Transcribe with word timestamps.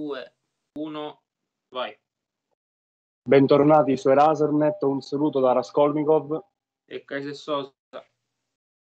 2, 0.00 0.34
1, 0.78 1.20
vai. 1.74 1.94
Bentornati 3.22 3.98
su 3.98 4.08
Erasernet, 4.08 4.82
un 4.82 5.02
saluto 5.02 5.40
da 5.40 5.52
Raskolnikov 5.52 6.42
e 6.86 7.04
Kaiser 7.04 7.34
Sosa. 7.34 7.74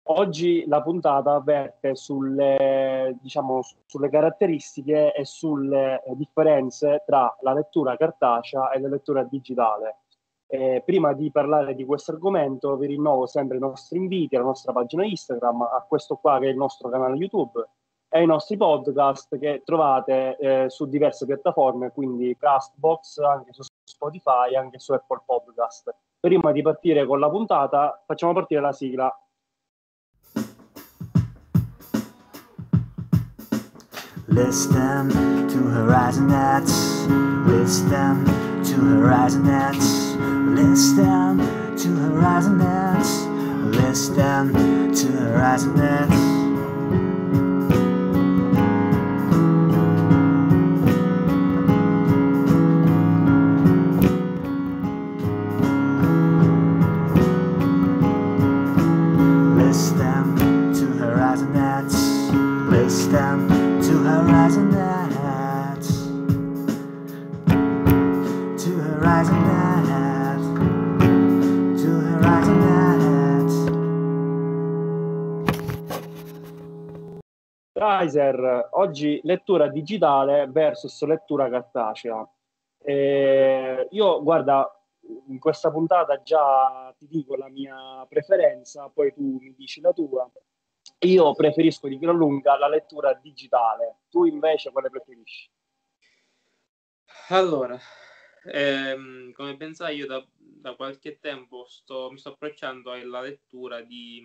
Oggi 0.09 0.65
la 0.67 0.81
puntata 0.81 1.39
verte 1.39 1.95
sulle, 1.95 3.17
diciamo, 3.21 3.61
sulle 3.85 4.09
caratteristiche 4.09 5.13
e 5.13 5.23
sulle 5.23 6.03
differenze 6.15 7.03
tra 7.05 7.33
la 7.41 7.53
lettura 7.53 7.95
cartacea 7.95 8.71
e 8.71 8.79
la 8.81 8.89
lettura 8.89 9.23
digitale. 9.23 9.99
Eh, 10.49 10.81
prima 10.85 11.13
di 11.13 11.31
parlare 11.31 11.73
di 11.73 11.85
questo 11.85 12.11
argomento 12.11 12.75
vi 12.75 12.87
rinnovo 12.87 13.25
sempre 13.27 13.57
i 13.57 13.61
nostri 13.61 13.97
inviti 13.97 14.35
alla 14.35 14.45
nostra 14.45 14.73
pagina 14.73 15.05
Instagram, 15.05 15.61
a 15.61 15.85
questo 15.87 16.17
qua 16.17 16.37
che 16.39 16.47
è 16.47 16.49
il 16.49 16.57
nostro 16.57 16.89
canale 16.89 17.15
YouTube 17.15 17.65
e 18.09 18.19
ai 18.19 18.25
nostri 18.25 18.57
podcast 18.57 19.37
che 19.37 19.61
trovate 19.65 20.37
eh, 20.37 20.69
su 20.69 20.85
diverse 20.85 21.25
piattaforme, 21.25 21.91
quindi 21.91 22.35
Castbox, 22.37 23.19
anche 23.19 23.51
su 23.53 23.63
Spotify, 23.83 24.55
anche 24.55 24.79
su 24.79 24.93
Apple 24.93 25.21
Podcast. 25.25 25.93
Prima 26.19 26.51
di 26.51 26.61
partire 26.61 27.05
con 27.05 27.19
la 27.19 27.29
puntata, 27.29 28.01
facciamo 28.05 28.33
partire 28.33 28.61
la 28.61 28.71
sigla. 28.71 29.11
Listen 34.29 35.07
to 35.47 35.57
Horizon 35.57 36.27
Nets, 36.27 37.07
listen 37.45 38.23
to 38.61 38.75
Horizon 38.75 39.43
Nets, 39.43 40.15
listen 40.53 41.37
to 41.75 41.87
Horizon 41.87 42.57
Nets, 42.57 43.25
listen 43.77 44.51
to 44.93 45.07
Horizon 45.33 45.73
Nets. 45.75 46.36
Kaiser, 77.77 78.69
oggi 78.71 79.19
lettura 79.23 79.67
digitale 79.67 80.47
versus 80.47 80.99
lettura 81.03 81.47
cartacea. 81.47 82.27
Eh, 82.79 83.87
io, 83.91 84.23
guarda, 84.23 84.67
in 85.27 85.37
questa 85.37 85.69
puntata 85.69 86.23
già 86.23 86.91
ti 86.97 87.07
dico 87.07 87.35
la 87.35 87.49
mia 87.49 88.03
preferenza, 88.09 88.89
poi 88.89 89.13
tu 89.13 89.37
mi 89.39 89.53
dici 89.55 89.79
la 89.79 89.93
tua. 89.93 90.27
Io 91.01 91.33
preferisco 91.35 91.87
di 91.87 91.99
gran 91.99 92.15
lunga 92.15 92.57
la 92.57 92.67
lettura 92.67 93.13
digitale, 93.13 93.97
tu 94.09 94.23
invece 94.23 94.71
quale 94.71 94.89
preferisci? 94.89 95.47
Allora, 97.29 97.77
ehm, 98.51 99.31
come 99.33 99.55
ben 99.55 99.75
sai, 99.75 99.97
io 99.97 100.07
da, 100.07 100.25
da 100.35 100.75
qualche 100.75 101.19
tempo 101.19 101.65
sto, 101.67 102.09
mi 102.09 102.17
sto 102.17 102.29
approcciando 102.29 102.89
alla 102.89 103.21
lettura 103.21 103.81
di, 103.81 104.19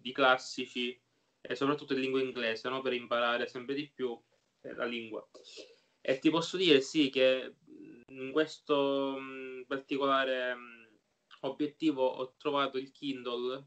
di 0.00 0.10
classici 0.10 1.00
e 1.42 1.54
soprattutto 1.56 1.92
in 1.92 2.00
lingua 2.00 2.22
inglese, 2.22 2.68
no? 2.68 2.80
per 2.80 2.92
imparare 2.92 3.46
sempre 3.46 3.74
di 3.74 3.90
più 3.90 4.18
eh, 4.62 4.74
la 4.74 4.84
lingua. 4.84 5.28
E 6.00 6.18
ti 6.18 6.30
posso 6.30 6.56
dire 6.56 6.80
sì 6.80 7.10
che 7.10 7.56
in 8.06 8.30
questo 8.32 9.18
particolare 9.66 10.56
obiettivo 11.40 12.06
ho 12.06 12.34
trovato 12.36 12.78
il 12.78 12.90
Kindle 12.92 13.66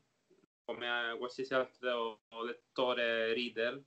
come 0.64 1.16
qualsiasi 1.18 1.54
altro 1.54 2.24
lettore 2.44 3.34
reader 3.34 3.82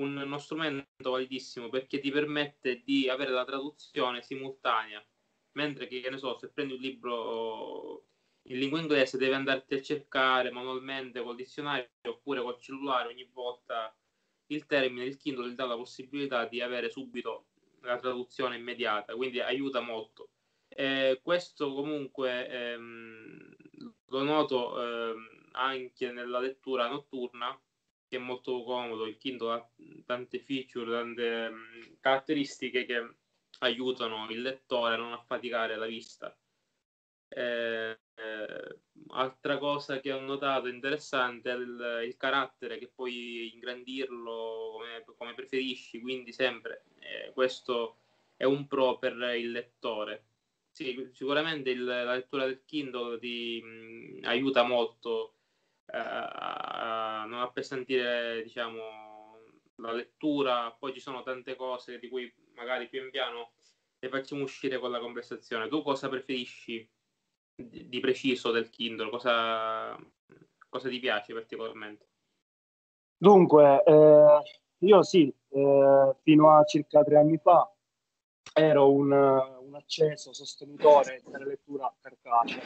un, 0.00 0.16
uno 0.16 0.38
strumento 0.38 1.10
validissimo 1.10 1.68
perché 1.68 1.98
ti 2.00 2.10
permette 2.10 2.82
di 2.82 3.08
avere 3.08 3.30
la 3.30 3.44
traduzione 3.44 4.22
simultanea 4.22 5.04
mentre 5.52 5.86
che, 5.86 6.00
che 6.00 6.10
ne 6.10 6.18
so 6.18 6.36
se 6.38 6.50
prendi 6.50 6.74
un 6.74 6.80
libro 6.80 8.06
in 8.48 8.58
lingua 8.58 8.80
inglese 8.80 9.18
devi 9.18 9.32
andarti 9.32 9.74
a 9.74 9.82
cercare 9.82 10.50
manualmente 10.50 11.22
col 11.22 11.36
dizionario 11.36 11.88
oppure 12.02 12.42
col 12.42 12.60
cellulare 12.60 13.08
ogni 13.08 13.28
volta 13.32 13.94
il 14.48 14.66
termine, 14.66 15.06
il 15.06 15.16
Kindle 15.16 15.48
ti 15.48 15.54
dà 15.54 15.64
la 15.66 15.76
possibilità 15.76 16.46
di 16.46 16.60
avere 16.60 16.90
subito 16.90 17.46
la 17.80 17.96
traduzione 17.98 18.56
immediata, 18.56 19.14
quindi 19.14 19.40
aiuta 19.40 19.80
molto. 19.80 20.30
Eh, 20.68 21.20
questo 21.22 21.72
comunque 21.72 22.48
ehm, 22.48 23.54
lo 24.06 24.22
noto 24.22 24.82
ehm, 24.82 25.48
anche 25.52 26.10
nella 26.12 26.40
lettura 26.40 26.88
notturna, 26.88 27.58
che 28.08 28.16
è 28.16 28.20
molto 28.20 28.62
comodo, 28.64 29.06
il 29.06 29.16
Kindle 29.16 29.52
ha 29.52 29.70
tante 30.04 30.38
feature, 30.40 30.90
tante 30.90 31.48
um, 31.50 31.96
caratteristiche 32.00 32.84
che 32.84 33.16
aiutano 33.60 34.28
il 34.30 34.42
lettore 34.42 34.94
a 34.94 34.98
non 34.98 35.12
affaticare 35.12 35.76
la 35.76 35.86
vista. 35.86 36.36
Eh, 37.28 37.98
altra 39.14 39.58
cosa 39.58 40.00
che 40.00 40.12
ho 40.12 40.20
notato 40.20 40.68
interessante 40.68 41.50
è 41.50 41.54
il, 41.54 42.02
il 42.06 42.16
carattere 42.16 42.78
che 42.78 42.90
puoi 42.94 43.52
ingrandirlo 43.54 44.72
come, 44.72 45.04
come 45.16 45.34
preferisci, 45.34 46.00
quindi 46.00 46.32
sempre 46.32 46.84
eh, 46.98 47.32
questo 47.32 47.98
è 48.36 48.44
un 48.44 48.66
pro 48.66 48.98
per 48.98 49.14
il 49.36 49.50
lettore. 49.50 50.26
Sì, 50.70 51.08
sicuramente 51.12 51.70
il, 51.70 51.84
la 51.84 52.14
lettura 52.14 52.46
del 52.46 52.64
Kindle 52.64 53.18
ti 53.18 53.60
mh, 53.62 54.24
aiuta 54.24 54.64
molto 54.64 55.36
eh, 55.86 55.96
a 55.96 57.24
non 57.28 57.40
appesantire 57.40 58.42
diciamo, 58.42 59.38
la 59.76 59.92
lettura, 59.92 60.72
poi 60.72 60.92
ci 60.92 61.00
sono 61.00 61.22
tante 61.22 61.54
cose 61.54 61.98
di 61.98 62.08
cui 62.08 62.32
magari 62.54 62.88
pian 62.88 63.10
piano 63.10 63.52
le 63.98 64.08
facciamo 64.08 64.42
uscire 64.42 64.78
con 64.78 64.90
la 64.90 64.98
conversazione. 64.98 65.68
Tu 65.68 65.82
cosa 65.82 66.08
preferisci 66.08 66.88
di 67.54 68.00
preciso 68.00 68.50
del 68.50 68.70
Kindle? 68.70 69.10
Cosa, 69.10 69.96
cosa 70.68 70.88
ti 70.88 70.98
piace 70.98 71.32
particolarmente? 71.32 72.08
Dunque, 73.16 73.82
eh, 73.84 74.42
io 74.78 75.02
sì, 75.02 75.32
eh, 75.48 76.16
fino 76.22 76.56
a 76.56 76.64
circa 76.64 77.02
tre 77.02 77.18
anni 77.18 77.38
fa 77.38 77.70
ero 78.52 78.92
un, 78.92 79.10
un 79.10 79.74
acceso 79.74 80.32
sostenitore 80.32 81.22
della 81.24 81.44
lettura 81.44 81.92
cartacea, 82.00 82.60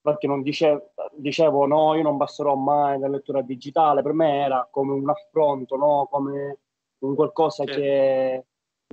perché 0.00 0.26
non 0.26 0.42
dicevo, 0.42 0.92
dicevo 1.12 1.66
no, 1.66 1.94
io 1.94 2.02
non 2.02 2.16
passerò 2.16 2.54
mai 2.56 2.96
alla 2.96 3.08
lettura 3.08 3.40
digitale, 3.42 4.02
per 4.02 4.12
me 4.12 4.42
era 4.42 4.68
come 4.70 4.92
un 4.92 5.08
affronto, 5.08 5.76
no? 5.76 6.08
come 6.10 6.58
un 6.98 7.14
qualcosa 7.14 7.64
certo. 7.64 7.80
che 7.80 8.46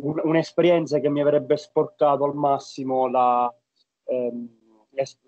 un, 0.04 0.22
un'esperienza 0.24 1.00
che 1.00 1.10
mi 1.10 1.22
avrebbe 1.22 1.58
sporcato 1.58 2.24
al 2.24 2.36
massimo 2.36 3.08
la, 3.08 3.54
ehm, 4.10 4.58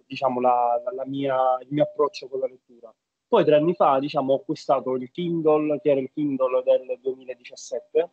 diciamo, 0.05 0.39
la, 0.39 0.81
la 0.93 1.05
mia, 1.05 1.57
il 1.61 1.67
mio 1.69 1.83
approccio 1.83 2.27
con 2.27 2.39
la 2.39 2.47
lettura. 2.47 2.93
Poi 3.27 3.45
tre 3.45 3.55
anni 3.55 3.73
fa 3.73 3.97
diciamo, 3.99 4.33
ho 4.33 4.37
acquistato 4.37 4.95
il 4.95 5.09
Kindle, 5.09 5.79
che 5.79 5.91
era 5.91 6.01
il 6.01 6.11
Kindle 6.11 6.63
del 6.63 6.99
2017, 6.99 8.09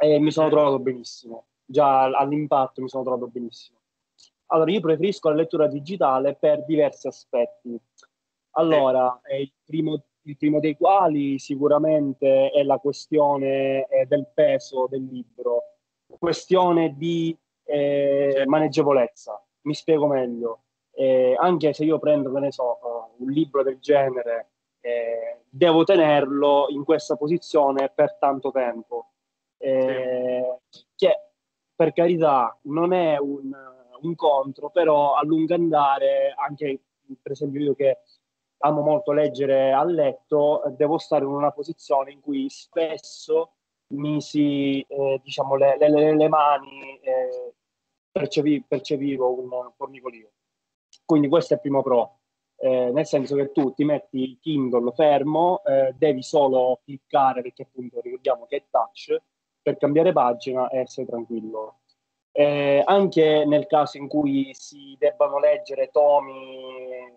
e 0.00 0.18
mi 0.18 0.32
sono 0.32 0.48
trovato 0.48 0.78
benissimo. 0.80 1.46
Già 1.64 2.04
all'impatto 2.04 2.82
mi 2.82 2.88
sono 2.88 3.04
trovato 3.04 3.28
benissimo. 3.28 3.78
Allora, 4.46 4.70
io 4.70 4.80
preferisco 4.80 5.28
la 5.28 5.36
lettura 5.36 5.66
digitale 5.66 6.34
per 6.34 6.64
diversi 6.64 7.06
aspetti. 7.06 7.78
Allora, 8.54 9.18
il 9.38 9.50
primo, 9.64 10.02
il 10.22 10.36
primo 10.36 10.60
dei 10.60 10.76
quali 10.76 11.38
sicuramente 11.38 12.50
è 12.50 12.62
la 12.62 12.78
questione 12.78 13.86
eh, 13.86 14.06
del 14.06 14.26
peso 14.34 14.86
del 14.88 15.04
libro, 15.04 15.76
questione 16.18 16.94
di 16.96 17.36
eh, 17.64 18.44
maneggevolezza. 18.46 19.41
Mi 19.62 19.74
spiego 19.74 20.06
meglio. 20.06 20.62
Eh, 20.92 21.36
anche 21.38 21.72
se 21.72 21.84
io 21.84 21.98
prendo, 21.98 22.32
che 22.32 22.40
ne 22.40 22.52
so, 22.52 22.78
un 23.16 23.30
libro 23.30 23.62
del 23.62 23.78
genere, 23.78 24.50
eh, 24.80 25.42
devo 25.48 25.84
tenerlo 25.84 26.66
in 26.70 26.84
questa 26.84 27.16
posizione 27.16 27.90
per 27.94 28.16
tanto 28.18 28.50
tempo. 28.50 29.12
Eh, 29.58 30.58
sì. 30.68 30.84
Che 30.96 31.20
per 31.74 31.92
carità 31.92 32.56
non 32.62 32.92
è 32.92 33.18
un, 33.18 33.50
un, 34.00 34.14
contro, 34.14 34.70
però 34.70 35.14
a 35.14 35.24
lungo 35.24 35.54
andare, 35.54 36.34
anche 36.36 36.80
per 37.20 37.32
esempio 37.32 37.60
io 37.60 37.74
che 37.74 37.98
amo 38.58 38.82
molto 38.82 39.12
leggere 39.12 39.72
a 39.72 39.84
letto, 39.84 40.62
devo 40.76 40.98
stare 40.98 41.24
in 41.24 41.30
una 41.30 41.52
posizione 41.52 42.12
in 42.12 42.20
cui 42.20 42.48
spesso 42.48 43.52
mi 43.88 44.20
si, 44.20 44.80
eh, 44.80 45.20
diciamo, 45.22 45.56
le, 45.56 45.76
le, 45.78 46.16
le 46.16 46.28
mani 46.28 46.98
eh, 47.00 47.54
percepi, 48.12 48.62
percepivo 48.66 49.40
un 49.40 49.72
formicolio. 49.76 50.30
Quindi 51.04 51.28
questo 51.28 51.54
è 51.54 51.56
il 51.56 51.62
primo 51.62 51.82
pro, 51.82 52.20
eh, 52.56 52.90
nel 52.92 53.06
senso 53.06 53.34
che 53.34 53.50
tu 53.50 53.72
ti 53.72 53.84
metti 53.84 54.22
il 54.22 54.38
Kindle 54.40 54.92
fermo, 54.92 55.62
eh, 55.64 55.94
devi 55.96 56.22
solo 56.22 56.80
cliccare 56.84 57.42
perché 57.42 57.62
appunto 57.62 58.00
ricordiamo 58.00 58.46
che 58.46 58.56
è 58.56 58.64
touch 58.70 59.20
per 59.60 59.76
cambiare 59.78 60.12
pagina 60.12 60.68
e 60.68 60.78
essere 60.78 61.06
tranquillo. 61.06 61.80
Eh, 62.30 62.82
anche 62.86 63.44
nel 63.44 63.66
caso 63.66 63.98
in 63.98 64.08
cui 64.08 64.54
si 64.54 64.96
debbano 64.98 65.38
leggere 65.38 65.90
tomi 65.90 67.12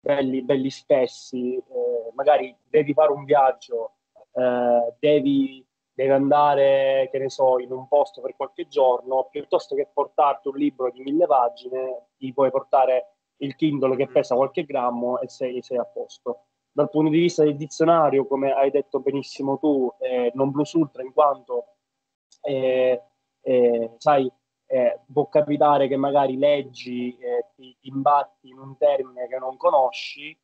belli, 0.00 0.42
belli 0.42 0.70
spessi, 0.70 1.54
eh, 1.56 2.10
magari 2.14 2.54
devi 2.68 2.92
fare 2.92 3.12
un 3.12 3.24
viaggio, 3.24 3.96
eh, 4.32 4.94
devi, 4.98 5.64
devi, 5.94 6.10
andare, 6.10 7.08
che 7.10 7.18
ne 7.18 7.30
so, 7.30 7.58
in 7.58 7.72
un 7.72 7.86
posto 7.88 8.20
per 8.20 8.34
qualche 8.36 8.66
giorno, 8.68 9.28
piuttosto 9.30 9.74
che 9.74 9.88
portarti 9.92 10.48
un 10.48 10.56
libro 10.56 10.90
di 10.90 11.00
mille 11.02 11.26
pagine, 11.26 12.08
ti 12.16 12.32
puoi 12.32 12.50
portare 12.50 13.14
il 13.38 13.54
Kindle 13.56 13.96
che 13.96 14.08
pesa 14.08 14.34
qualche 14.34 14.64
grammo 14.64 15.20
e 15.20 15.28
sei, 15.28 15.62
sei 15.62 15.78
a 15.78 15.84
posto. 15.84 16.46
Dal 16.70 16.88
punto 16.88 17.10
di 17.10 17.18
vista 17.18 17.44
del 17.44 17.56
dizionario, 17.56 18.26
come 18.26 18.52
hai 18.52 18.70
detto 18.70 19.00
benissimo 19.00 19.58
tu, 19.58 19.92
eh, 19.98 20.30
non 20.34 20.50
plus 20.50 20.72
ultra 20.72 21.02
in 21.02 21.12
quanto 21.12 21.66
eh, 22.42 23.02
eh, 23.42 23.94
sai, 23.98 24.30
eh, 24.66 25.00
può 25.12 25.28
capitare 25.28 25.88
che 25.88 25.96
magari 25.96 26.36
leggi, 26.38 27.16
eh, 27.18 27.50
ti, 27.54 27.76
ti, 27.78 27.88
imbatti 27.88 28.48
in 28.48 28.58
un 28.58 28.76
termine 28.76 29.28
che 29.28 29.38
non 29.38 29.56
conosci. 29.56 30.36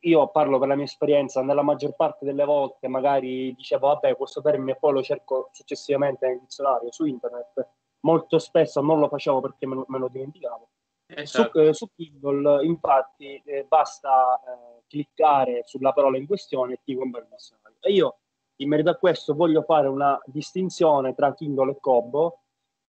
Io 0.00 0.28
parlo 0.28 0.58
per 0.58 0.68
la 0.68 0.76
mia 0.76 0.84
esperienza, 0.84 1.42
nella 1.42 1.62
maggior 1.62 1.94
parte 1.94 2.24
delle 2.24 2.44
volte 2.44 2.88
magari 2.88 3.54
dicevo, 3.54 3.88
vabbè, 3.88 4.16
questo 4.16 4.40
termine 4.40 4.76
poi 4.76 4.92
lo 4.92 5.02
cerco 5.02 5.50
successivamente 5.52 6.26
nel 6.26 6.40
dizionario 6.40 6.92
su 6.92 7.04
internet. 7.04 7.68
Molto 8.00 8.38
spesso 8.38 8.80
non 8.80 9.00
lo 9.00 9.08
facevo 9.08 9.40
perché 9.40 9.66
me 9.66 9.74
lo, 9.74 9.84
me 9.88 9.98
lo 9.98 10.08
dimenticavo. 10.08 10.68
Esatto. 11.06 11.50
Su, 11.50 11.68
eh, 11.68 11.74
su, 11.74 11.90
Kindle, 11.94 12.64
infatti, 12.64 13.42
eh, 13.44 13.64
basta 13.66 14.38
eh, 14.40 14.82
cliccare 14.86 15.62
sulla 15.64 15.92
parola 15.92 16.18
in 16.18 16.26
questione 16.26 16.74
e 16.74 16.80
ti 16.84 16.94
compare 16.94 17.24
il 17.24 17.30
dizionario. 17.30 17.78
E 17.80 17.92
io, 17.92 18.18
in 18.56 18.68
merito 18.68 18.90
a 18.90 18.96
questo, 18.96 19.34
voglio 19.34 19.62
fare 19.62 19.88
una 19.88 20.20
distinzione 20.26 21.14
tra 21.14 21.34
Kindle 21.34 21.72
e 21.72 21.78
Kobo, 21.80 22.42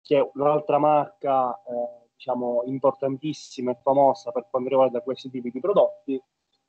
che 0.01 0.17
è 0.17 0.29
un'altra 0.33 0.77
marca 0.77 1.53
eh, 1.63 2.07
diciamo 2.15 2.63
importantissima 2.65 3.71
e 3.71 3.77
famosa 3.81 4.31
per 4.31 4.47
quanto 4.49 4.69
riguarda 4.69 5.01
questi 5.01 5.29
tipi 5.29 5.51
di 5.51 5.59
prodotti, 5.59 6.21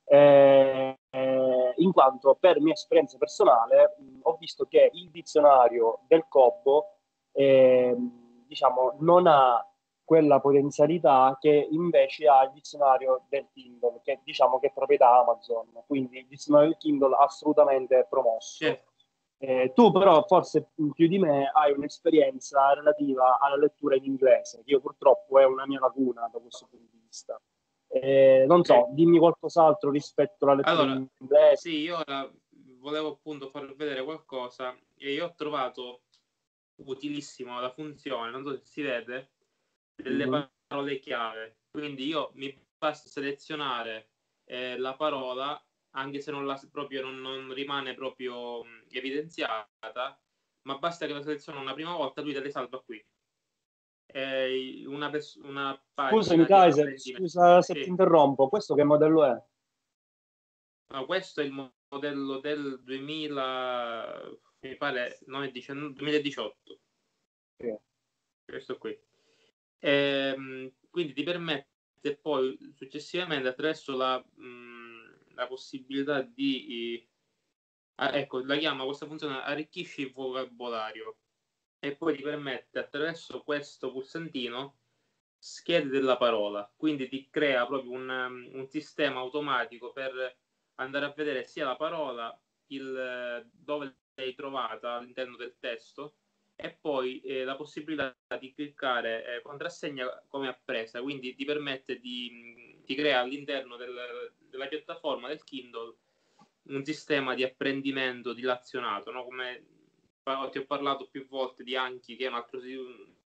eh, 0.08 0.98
eh, 1.10 1.72
in 1.76 1.92
quanto 1.92 2.36
per 2.38 2.60
mia 2.60 2.72
esperienza 2.72 3.18
personale 3.18 3.96
mh, 3.98 4.18
ho 4.22 4.36
visto 4.38 4.66
che 4.66 4.90
il 4.92 5.10
dizionario 5.10 6.00
del 6.06 6.26
Cobbo 6.28 6.98
ehm, 7.32 8.44
diciamo, 8.46 8.96
non 9.00 9.26
ha 9.26 9.62
quella 10.04 10.40
potenzialità 10.40 11.36
che 11.38 11.68
invece 11.70 12.26
ha 12.26 12.42
il 12.44 12.52
dizionario 12.52 13.24
del 13.28 13.46
Kindle, 13.52 14.00
che 14.02 14.20
diciamo 14.24 14.58
che 14.58 14.68
è 14.68 14.72
proprietà 14.72 15.18
Amazon, 15.18 15.66
quindi 15.86 16.18
il 16.18 16.26
dizionario 16.26 16.68
del 16.68 16.78
Kindle 16.78 17.14
assolutamente 17.14 18.06
promosso. 18.08 18.64
Sì 18.64 18.78
eh, 19.40 19.72
tu 19.72 19.92
però 19.92 20.24
forse 20.26 20.70
più 20.74 21.06
di 21.06 21.18
me 21.18 21.50
hai 21.52 21.72
un'esperienza 21.72 22.72
relativa 22.72 23.38
alla 23.38 23.56
lettura 23.56 23.94
in 23.94 24.04
inglese, 24.04 24.62
che 24.64 24.72
io 24.72 24.80
purtroppo 24.80 25.38
è 25.38 25.44
una 25.44 25.64
mia 25.64 25.78
lacuna 25.78 26.28
da 26.32 26.40
questo 26.40 26.66
punto 26.68 26.88
di 26.90 27.00
vista. 27.04 27.40
Eh, 27.90 28.44
non 28.46 28.64
so, 28.64 28.88
dimmi 28.92 29.18
qualcos'altro 29.18 29.90
rispetto 29.90 30.44
alla 30.44 30.56
lettura 30.56 30.76
allora, 30.76 30.92
in 30.92 31.06
inglese. 31.18 31.56
Sì, 31.56 31.78
io 31.80 32.04
volevo 32.78 33.12
appunto 33.12 33.48
far 33.48 33.74
vedere 33.74 34.04
qualcosa 34.04 34.76
e 34.96 35.12
io 35.12 35.26
ho 35.26 35.34
trovato 35.34 36.02
utilissimo 36.76 37.60
la 37.60 37.70
funzione, 37.70 38.30
non 38.30 38.44
so 38.44 38.56
se 38.56 38.64
si 38.64 38.82
vede, 38.82 39.30
delle 39.94 40.26
mm-hmm. 40.26 40.42
parole 40.66 40.98
chiave. 40.98 41.58
Quindi 41.70 42.06
io 42.06 42.30
mi 42.34 42.56
basta 42.76 43.08
selezionare 43.08 44.10
eh, 44.44 44.78
la 44.78 44.94
parola 44.94 45.60
anche 45.92 46.20
se 46.20 46.30
non, 46.30 46.46
la, 46.46 46.60
proprio, 46.70 47.02
non, 47.02 47.20
non 47.20 47.52
rimane 47.52 47.94
proprio 47.94 48.64
evidenziata, 48.90 50.20
ma 50.62 50.78
basta 50.78 51.06
che 51.06 51.12
la 51.12 51.22
selezioni 51.22 51.58
una 51.58 51.74
prima 51.74 51.94
volta, 51.94 52.20
lui 52.20 52.32
te 52.32 52.40
le 52.40 52.50
salva 52.50 52.80
qui. 52.80 53.04
È 54.10 54.48
una, 54.86 55.10
pers- 55.10 55.38
una 55.42 55.78
Scusami 55.94 56.46
Kaiser, 56.46 56.98
scusa 56.98 57.60
se 57.60 57.74
sì. 57.74 57.82
ti 57.82 57.88
interrompo, 57.88 58.48
questo 58.48 58.74
che 58.74 58.82
modello 58.82 59.24
è? 59.24 59.42
No, 60.94 61.04
questo 61.04 61.42
è 61.42 61.44
il 61.44 61.52
modello 61.90 62.38
del 62.38 62.80
2000, 62.82 64.38
mi 64.60 64.76
pare, 64.76 65.18
non 65.26 65.42
è 65.42 65.50
2018. 65.50 66.80
Sì. 67.58 67.76
Questo 68.46 68.78
qui. 68.78 68.98
E, 69.78 69.90
ehm, 69.90 70.72
quindi 70.88 71.12
ti 71.12 71.22
permette 71.22 72.16
poi 72.20 72.56
successivamente 72.74 73.48
attraverso 73.48 73.94
la... 73.94 74.18
Mh, 74.18 74.78
la 75.38 75.46
possibilità 75.46 76.20
di... 76.20 77.08
Ah, 78.00 78.16
ecco, 78.16 78.44
la 78.44 78.56
chiama 78.56 78.84
questa 78.84 79.06
funzione 79.06 79.40
arricchisci 79.42 80.02
il 80.02 80.12
vocabolario 80.12 81.16
e 81.80 81.94
poi 81.96 82.16
ti 82.16 82.22
permette 82.22 82.78
attraverso 82.78 83.42
questo 83.42 83.92
pulsantino 83.92 84.76
schede 85.38 85.88
della 85.88 86.16
parola, 86.16 86.70
quindi 86.76 87.08
ti 87.08 87.28
crea 87.30 87.66
proprio 87.66 87.92
un, 87.92 88.50
un 88.52 88.66
sistema 88.68 89.20
automatico 89.20 89.92
per 89.92 90.36
andare 90.76 91.06
a 91.06 91.12
vedere 91.16 91.44
sia 91.44 91.64
la 91.64 91.76
parola, 91.76 92.36
il, 92.68 93.48
dove 93.52 93.96
l'hai 94.14 94.34
trovata 94.34 94.94
all'interno 94.94 95.36
del 95.36 95.56
testo 95.58 96.16
e 96.56 96.76
poi 96.80 97.20
eh, 97.20 97.44
la 97.44 97.54
possibilità 97.54 98.16
di 98.38 98.52
cliccare 98.52 99.36
eh, 99.36 99.42
contrassegna 99.42 100.24
come 100.26 100.48
appresa, 100.48 101.00
quindi 101.00 101.36
ti 101.36 101.44
permette 101.44 102.00
di, 102.00 102.82
ti 102.84 102.96
crea 102.96 103.20
all'interno 103.20 103.76
del, 103.76 104.32
della 104.50 104.66
piattaforma 104.66 105.28
del 105.28 105.44
Kindle 105.44 105.94
un 106.68 106.84
sistema 106.84 107.34
di 107.34 107.44
apprendimento 107.44 108.32
dilazionato, 108.32 109.10
no? 109.12 109.24
come 109.24 109.77
ti 110.50 110.58
ho 110.58 110.66
parlato 110.66 111.08
più 111.08 111.26
volte 111.26 111.62
di 111.64 111.76
Anki, 111.76 112.16
che 112.16 112.26
è 112.26 112.30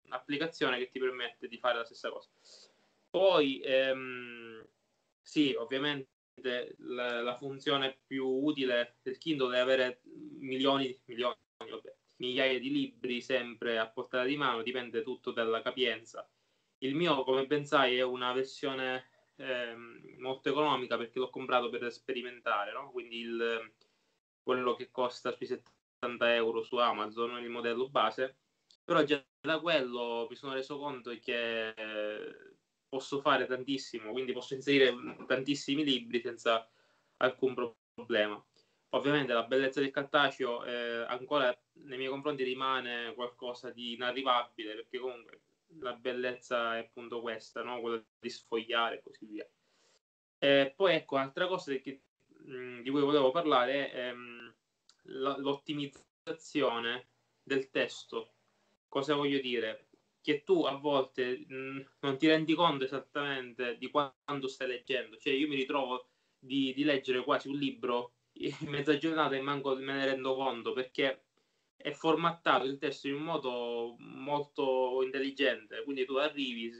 un'applicazione 0.03 0.77
che 0.77 0.89
ti 0.89 0.99
permette 0.99 1.47
di 1.47 1.57
fare 1.57 1.77
la 1.77 1.85
stessa 1.85 2.09
cosa. 2.09 2.29
Poi, 3.09 3.61
ehm, 3.63 4.65
sì, 5.21 5.53
ovviamente 5.57 6.09
la, 6.79 7.21
la, 7.21 7.35
funzione 7.35 7.97
più 8.05 8.25
utile 8.27 8.97
del 9.01 9.17
Kindle 9.17 9.55
è 9.55 9.59
avere 9.59 10.01
milioni, 10.39 10.97
milioni, 11.05 11.35
vabbè, 11.57 11.95
migliaia 12.17 12.59
di 12.59 12.71
libri 12.71 13.21
sempre 13.21 13.77
a 13.77 13.87
portata 13.87 14.25
di 14.25 14.35
mano, 14.35 14.61
dipende 14.61 15.01
tutto 15.03 15.31
dalla 15.31 15.61
capienza. 15.61 16.29
Il 16.79 16.95
mio, 16.95 17.23
come 17.23 17.47
ben 17.47 17.65
sai, 17.65 17.97
è 17.97 18.03
una 18.03 18.33
versione 18.33 19.09
ehm, 19.37 20.15
molto 20.17 20.49
economica 20.49 20.97
perché 20.97 21.19
l'ho 21.19 21.29
comprato 21.29 21.69
per 21.69 21.91
sperimentare, 21.91 22.73
no? 22.73 22.91
quindi 22.91 23.19
il, 23.19 23.73
quello 24.43 24.75
che 24.75 24.91
costa 24.91 25.31
sui 25.31 25.45
70 25.45 25.71
euro 25.99 26.61
su 26.61 26.77
Amazon, 26.77 27.37
il 27.41 27.49
modello 27.49 27.89
base, 27.89 28.37
però 28.83 29.03
già 29.03 29.23
da 29.39 29.59
quello 29.59 30.27
mi 30.29 30.35
sono 30.35 30.53
reso 30.53 30.77
conto 30.77 31.11
che 31.19 31.73
posso 32.87 33.19
fare 33.21 33.45
tantissimo, 33.45 34.11
quindi 34.11 34.31
posso 34.31 34.53
inserire 34.53 34.93
tantissimi 35.27 35.83
libri 35.83 36.21
senza 36.21 36.69
alcun 37.17 37.53
problema. 37.93 38.43
Ovviamente 38.89 39.33
la 39.33 39.43
bellezza 39.43 39.81
del 39.81 39.91
cartaceo 39.91 40.63
eh, 40.63 41.05
ancora 41.07 41.53
nei 41.83 41.97
miei 41.97 42.09
confronti 42.09 42.43
rimane 42.43 43.13
qualcosa 43.13 43.69
di 43.71 43.93
inarrivabile 43.93 44.75
perché 44.75 44.99
comunque 44.99 45.41
la 45.79 45.93
bellezza 45.93 46.77
è 46.77 46.79
appunto 46.79 47.19
questa, 47.19 47.63
no? 47.63 47.81
quella 47.81 48.01
di 48.19 48.29
sfogliare 48.29 48.97
e 48.97 49.01
così 49.01 49.25
via. 49.25 49.49
E 50.37 50.73
poi 50.75 50.93
ecco, 50.95 51.15
un'altra 51.15 51.47
cosa 51.47 51.73
che, 51.75 52.03
mh, 52.27 52.81
di 52.81 52.89
cui 52.89 53.01
volevo 53.01 53.31
parlare 53.31 53.91
è 53.91 54.13
mh, 55.05 55.39
l'ottimizzazione 55.41 57.09
del 57.43 57.69
testo. 57.69 58.35
Cosa 58.87 59.15
voglio 59.15 59.39
dire? 59.39 59.89
Che 60.21 60.43
tu 60.43 60.63
a 60.63 60.75
volte 60.77 61.45
mh, 61.47 61.85
non 62.01 62.17
ti 62.17 62.27
rendi 62.27 62.53
conto 62.55 62.83
esattamente 62.85 63.77
di 63.77 63.89
quando 63.89 64.47
stai 64.47 64.67
leggendo. 64.67 65.17
Cioè 65.17 65.33
io 65.33 65.47
mi 65.47 65.55
ritrovo 65.55 66.09
di, 66.39 66.73
di 66.73 66.83
leggere 66.83 67.23
quasi 67.23 67.47
un 67.49 67.57
libro 67.57 68.13
in 68.37 68.69
mezza 68.69 68.97
giornata 68.97 69.35
e 69.35 69.41
manco 69.41 69.75
me 69.75 69.93
ne 69.93 70.05
rendo 70.05 70.35
conto 70.35 70.73
perché 70.73 71.25
è 71.75 71.91
formattato 71.91 72.65
il 72.65 72.77
testo 72.77 73.07
in 73.07 73.15
un 73.15 73.23
modo 73.23 73.95
molto 73.99 75.01
intelligente, 75.03 75.83
quindi 75.83 76.05
tu 76.05 76.15
arrivi, 76.15 76.71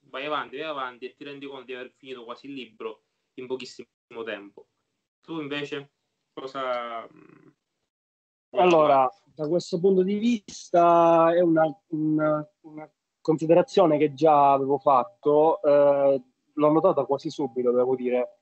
vai 0.00 0.26
avanti, 0.26 0.56
vai 0.56 0.66
avanti 0.66 1.06
e 1.06 1.14
ti 1.14 1.24
rendi 1.24 1.46
conto 1.46 1.64
di 1.64 1.74
aver 1.74 1.90
finito 1.92 2.24
quasi 2.24 2.46
il 2.46 2.52
libro 2.54 3.04
in 3.34 3.46
pochissimo 3.46 3.88
tempo. 4.24 4.68
Tu 5.20 5.40
invece 5.40 5.94
cosa... 6.32 7.06
Allora, 8.52 9.08
da 9.34 9.48
questo 9.48 9.78
punto 9.80 10.02
di 10.02 10.18
vista 10.18 11.32
è 11.32 11.40
una, 11.40 11.64
una, 11.88 12.48
una 12.62 12.90
considerazione 13.20 13.96
che 13.98 14.12
già 14.12 14.52
avevo 14.52 14.78
fatto, 14.78 15.62
eh, 15.62 16.22
l'ho 16.52 16.72
notata 16.72 17.04
quasi 17.04 17.30
subito, 17.30 17.70
devo 17.70 17.94
dire. 17.94 18.38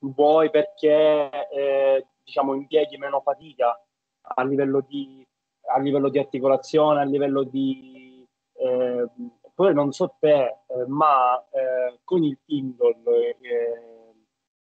Vuoi 0.00 0.50
perché 0.50 1.30
eh, 1.50 2.06
diciamo 2.22 2.54
impieghi 2.54 2.98
meno 2.98 3.20
fatica 3.20 3.80
a 4.20 4.44
livello 4.44 4.80
di 4.80 5.26
a 5.66 5.78
livello 5.78 6.08
di 6.08 6.18
articolazione, 6.18 7.00
a 7.00 7.04
livello 7.04 7.42
di... 7.44 8.26
Eh, 8.54 9.06
poi 9.54 9.74
non 9.74 9.92
so 9.92 10.16
te, 10.18 10.44
eh, 10.66 10.86
ma 10.86 11.38
eh, 11.50 12.00
con 12.04 12.22
il 12.22 12.38
Kindle 12.44 13.36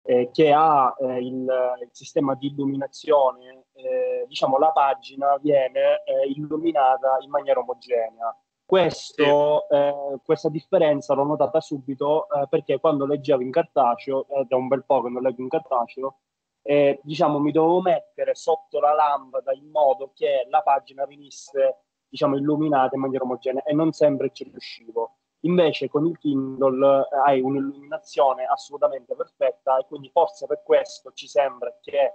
eh, 0.03 0.31
che 0.33 0.53
ha 0.53 0.95
il, 1.01 1.47
il, 1.81 1.89
sistema 1.93 2.35
di 2.35 2.49
illuminazione 2.49 3.66
eh, 3.77 4.25
diciamo, 4.27 4.59
la 4.59 4.73
pagina 4.73 5.37
viene 5.39 6.03
eh, 6.05 6.29
illuminata 6.35 7.19
in 7.21 7.31
maniera 7.31 7.61
omogenea. 7.61 8.37
Questo, 8.65 9.69
eh, 9.69 10.19
questa 10.25 10.49
differenza 10.49 11.15
l'ho 11.15 11.25
notata 11.25 11.61
subito 11.61 12.29
eh, 12.29 12.49
perché 12.49 12.81
quando 12.81 13.07
leggevo 13.07 13.43
in 13.43 13.53
cartaceo, 13.53 14.27
ed 14.29 14.47
è 14.49 14.55
un 14.55 14.67
bel 14.67 14.85
po' 14.85 15.03
che 15.03 15.09
non 15.09 15.23
leggo 15.23 15.41
in 15.41 15.49
cartaceo, 15.49 16.19
eh, 16.63 16.99
diciamo, 17.05 17.39
mi 17.39 17.53
dovevo 17.53 17.81
mettere 17.81 18.35
sotto 18.35 18.81
la 18.81 18.93
lampada 18.93 19.53
in 19.53 19.71
modo 19.71 20.11
che 20.13 20.47
la 20.51 20.63
pagina 20.63 21.07
venisse 21.07 21.83
diciamo, 22.09 22.37
illuminata 22.37 22.97
in 22.97 23.03
maniera 23.03 23.25
omogenea 23.25 23.63
e 23.63 23.73
non 23.73 23.93
sempre 23.93 24.31
ci 24.33 24.45
riuscivo. 24.45 25.19
Invece 25.41 25.89
con 25.89 26.07
il 26.07 26.19
Kindle 26.19 27.03
eh, 27.03 27.17
hai 27.25 27.41
un'illuminazione 27.41 28.45
assolutamente 28.47 29.15
perfetta 29.15 29.79
e 29.79 29.87
quindi 29.87 30.11
forse 30.11 30.47
per 30.47 30.63
questo 30.65 31.13
ci 31.13 31.29
sembra 31.29 31.73
che, 31.81 32.15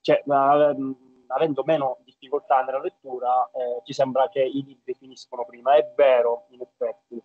cioè, 0.00 0.22
avendo 0.26 1.62
meno 1.64 1.98
difficoltà 2.04 2.62
nella 2.62 2.80
lettura, 2.80 3.48
eh, 3.52 3.82
ci 3.84 3.92
sembra 3.92 4.28
che 4.28 4.42
i 4.42 4.64
libri 4.64 4.94
finiscono 4.94 5.44
prima. 5.44 5.74
È 5.74 5.92
vero, 5.94 6.46
in 6.50 6.60
effetti. 6.60 7.22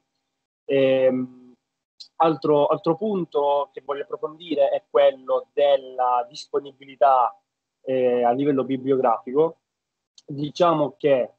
Ehm, 0.66 1.54
altro, 2.18 2.68
altro, 2.68 2.96
punto 2.96 3.70
che 3.74 3.82
voglio 3.84 4.04
approfondire 4.04 4.70
è 4.70 4.84
quello 4.90 5.48
della 5.54 6.26
disponibilità 6.28 7.38
eh, 7.82 8.24
a 8.24 8.32
livello 8.32 8.64
bibliografico. 8.64 9.60
Diciamo 10.26 10.96
che 10.98 11.34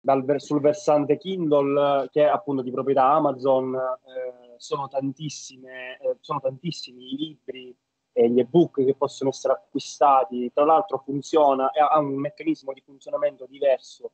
dal, 0.00 0.24
sul 0.38 0.60
versante 0.60 1.16
Kindle, 1.18 2.08
che 2.10 2.22
è 2.24 2.26
appunto 2.26 2.62
di 2.62 2.70
proprietà 2.70 3.04
Amazon, 3.04 3.74
eh, 3.74 4.54
sono, 4.58 4.88
eh, 4.90 6.16
sono 6.20 6.40
tantissimi 6.40 7.12
i 7.12 7.16
libri 7.16 7.76
e 8.16 8.30
gli 8.30 8.38
ebook 8.38 8.84
che 8.84 8.94
possono 8.94 9.30
essere 9.30 9.54
acquistati. 9.54 10.50
Tra 10.52 10.64
l'altro 10.64 10.98
funziona, 11.04 11.70
ha 11.70 11.98
un 11.98 12.14
meccanismo 12.14 12.72
di 12.72 12.80
funzionamento 12.80 13.44
diverso 13.46 14.12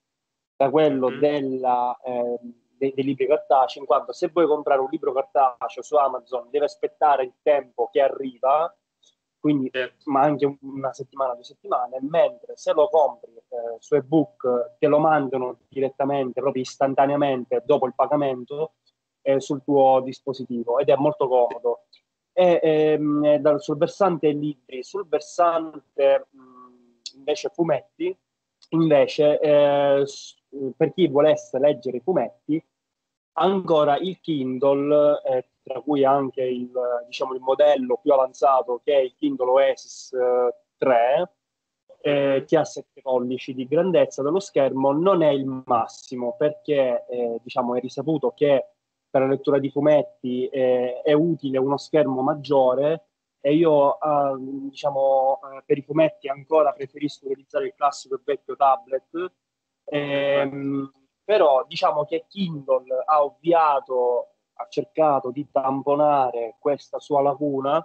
da 0.56 0.70
quello 0.70 1.10
mm. 1.10 1.18
della, 1.18 1.98
eh, 2.04 2.38
dei, 2.76 2.92
dei, 2.94 3.04
libri 3.04 3.26
cartacei, 3.26 3.82
in 3.82 3.86
quanto 3.86 4.12
se 4.12 4.28
vuoi 4.32 4.46
comprare 4.46 4.80
un 4.80 4.88
libro 4.90 5.12
cartaceo 5.12 5.82
su 5.82 5.96
Amazon 5.96 6.48
devi 6.50 6.64
aspettare 6.64 7.24
il 7.24 7.34
tempo 7.42 7.88
che 7.92 8.00
arriva 8.00 8.74
quindi 9.40 9.70
certo. 9.70 10.10
ma 10.10 10.20
anche 10.20 10.58
una 10.60 10.92
settimana, 10.92 11.32
due 11.32 11.44
settimane, 11.44 11.98
mentre 12.02 12.58
se 12.58 12.74
lo 12.74 12.88
compri 12.88 13.32
eh, 13.32 13.76
su 13.78 13.94
ebook 13.94 14.76
te 14.78 14.86
lo 14.86 14.98
mandano 14.98 15.60
direttamente, 15.66 16.40
proprio 16.42 16.62
istantaneamente 16.62 17.62
dopo 17.64 17.86
il 17.86 17.94
pagamento 17.94 18.74
eh, 19.22 19.40
sul 19.40 19.62
tuo 19.64 20.02
dispositivo 20.04 20.78
ed 20.78 20.90
è 20.90 20.94
molto 20.96 21.26
comodo. 21.26 21.86
E, 22.40 22.58
ehm, 22.62 23.36
dal, 23.36 23.60
sul 23.60 23.76
versante 23.76 24.30
libri, 24.30 24.82
sul 24.82 25.06
versante 25.06 26.28
mh, 26.30 27.18
invece 27.18 27.50
fumetti, 27.50 28.16
invece 28.70 29.38
eh, 29.40 30.06
per 30.74 30.94
chi 30.94 31.06
volesse 31.08 31.58
leggere 31.58 31.98
i 31.98 32.00
fumetti, 32.00 32.64
ancora 33.34 33.98
il 33.98 34.18
Kindle 34.20 35.20
eh, 35.22 35.48
tra 35.62 35.82
cui 35.82 36.02
anche 36.02 36.42
il, 36.42 36.72
diciamo, 37.04 37.34
il 37.34 37.42
modello 37.42 37.98
più 37.98 38.10
avanzato 38.12 38.80
che 38.82 38.94
è 38.94 39.00
il 39.00 39.14
Kindle 39.16 39.50
Oasis 39.50 40.16
3, 40.78 41.32
eh, 42.00 42.44
che 42.46 42.56
ha 42.56 42.64
7 42.64 43.02
pollici 43.02 43.52
di 43.52 43.68
grandezza 43.68 44.22
dello 44.22 44.40
schermo, 44.40 44.92
non 44.92 45.22
è 45.22 45.28
il 45.28 45.62
massimo 45.66 46.36
perché 46.38 47.04
eh, 47.06 47.38
diciamo, 47.42 47.74
è 47.74 47.80
risaputo 47.80 48.32
che 48.34 48.64
per 49.10 49.22
la 49.22 49.26
lettura 49.26 49.58
di 49.58 49.70
fumetti 49.70 50.46
eh, 50.48 51.00
è 51.02 51.12
utile 51.12 51.58
uno 51.58 51.76
schermo 51.76 52.22
maggiore 52.22 53.06
e 53.40 53.54
io 53.54 53.98
eh, 54.00 54.36
diciamo, 54.38 55.40
eh, 55.42 55.62
per 55.66 55.78
i 55.78 55.82
fumetti 55.82 56.28
ancora 56.28 56.72
preferisco 56.72 57.26
utilizzare 57.26 57.66
il 57.66 57.74
classico 57.74 58.14
e 58.16 58.20
vecchio 58.24 58.56
tablet. 58.56 59.32
Ehm, 59.84 60.90
però 61.24 61.64
diciamo 61.66 62.04
che 62.04 62.26
Kindle 62.28 63.02
ha 63.04 63.24
ovviato 63.24 64.34
ha 64.60 64.66
cercato 64.68 65.30
di 65.30 65.48
tamponare 65.50 66.56
questa 66.58 66.98
sua 66.98 67.22
lacuna 67.22 67.84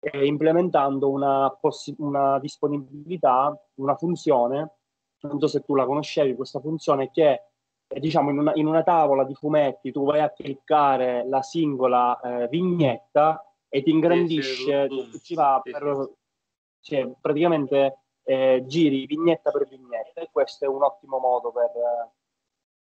eh, 0.00 0.26
implementando 0.26 1.10
una, 1.10 1.50
possi- 1.60 1.94
una 1.98 2.38
disponibilità, 2.38 3.56
una 3.74 3.94
funzione, 3.96 4.76
non 5.20 5.38
so 5.38 5.46
se 5.46 5.60
tu 5.60 5.74
la 5.74 5.86
conoscevi, 5.86 6.34
questa 6.34 6.60
funzione 6.60 7.10
che 7.10 7.42
diciamo 7.88 8.30
in 8.30 8.38
una, 8.38 8.52
in 8.54 8.66
una, 8.66 8.82
tavola 8.82 9.24
di 9.24 9.34
fumetti 9.34 9.92
tu 9.92 10.04
vai 10.04 10.20
a 10.20 10.30
cliccare 10.30 11.26
la 11.28 11.42
singola 11.42 12.18
eh, 12.20 12.48
vignetta 12.48 13.44
e 13.68 13.82
ti 13.82 13.90
ingrandisce, 13.90 14.88
sì, 14.88 15.20
ci 15.22 15.34
va 15.34 15.60
per, 15.62 16.10
cioè, 16.80 17.10
praticamente 17.20 17.98
eh, 18.22 18.64
giri 18.66 19.06
vignetta 19.06 19.50
per 19.50 19.66
vignetta 19.68 20.20
e 20.20 20.28
questo 20.30 20.64
è 20.64 20.68
un 20.68 20.82
ottimo 20.82 21.18
modo 21.18 21.52
per 21.52 21.70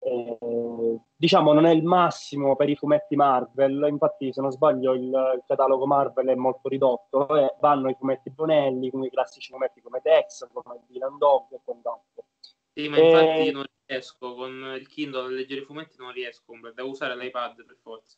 eh, 0.03 0.99
diciamo 1.15 1.53
non 1.53 1.65
è 1.65 1.71
il 1.71 1.83
massimo 1.83 2.55
per 2.55 2.69
i 2.69 2.75
fumetti 2.75 3.15
Marvel, 3.15 3.87
infatti 3.89 4.33
se 4.33 4.41
non 4.41 4.51
sbaglio 4.51 4.93
il, 4.93 5.03
il 5.03 5.43
catalogo 5.47 5.85
Marvel 5.85 6.27
è 6.27 6.35
molto 6.35 6.67
ridotto, 6.67 7.35
eh, 7.37 7.55
vanno 7.59 7.89
i 7.89 7.95
fumetti 7.97 8.29
Bonelli, 8.29 8.91
i 8.93 9.09
classici 9.09 9.51
fumetti 9.51 9.81
come 9.81 10.01
Tex, 10.01 10.47
come 10.51 10.81
Dylan 10.87 11.17
Dog 11.17 11.45
e 11.51 11.59
quant'altro. 11.63 12.25
Sì, 12.73 12.89
ma 12.89 12.97
infatti 12.97 13.51
non 13.51 13.65
riesco 13.85 14.33
con 14.33 14.75
il 14.77 14.87
Kindle 14.87 15.25
a 15.25 15.27
leggere 15.27 15.61
i 15.61 15.65
fumetti, 15.65 15.95
non 15.97 16.11
riesco, 16.11 16.53
devo 16.73 16.89
usare 16.89 17.15
l'iPad 17.15 17.63
per 17.65 17.77
forza. 17.81 18.17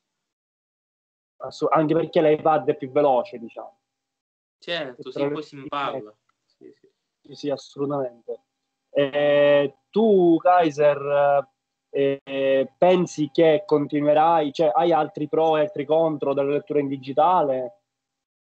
anche 1.69 1.93
perché 1.93 2.21
l'iPad 2.21 2.69
è 2.69 2.77
più 2.77 2.89
veloce, 2.89 3.37
diciamo. 3.37 3.79
Certo, 4.57 5.11
sì, 5.11 5.27
poi 5.27 5.43
si 5.43 5.55
impalla. 5.55 6.15
Sì, 6.45 6.71
sì. 6.71 7.35
sì, 7.35 7.49
assolutamente. 7.49 8.43
Eh, 8.89 9.79
tu, 9.89 10.37
Kaiser, 10.37 11.49
eh, 11.89 12.73
pensi 12.77 13.29
che 13.33 13.63
continuerai, 13.65 14.53
cioè 14.53 14.71
hai 14.73 14.93
altri 14.93 15.27
pro 15.27 15.57
e 15.57 15.61
altri 15.61 15.85
contro 15.85 16.33
della 16.33 16.51
lettura 16.51 16.79
in 16.79 16.87
digitale? 16.87 17.81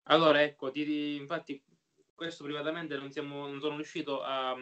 Allora, 0.04 0.42
ecco, 0.42 0.70
ti, 0.70 1.16
infatti 1.16 1.60
questo 2.14 2.44
privatamente 2.44 2.96
non, 2.96 3.10
siamo, 3.10 3.46
non 3.46 3.60
sono 3.60 3.76
riuscito 3.76 4.22
a, 4.22 4.56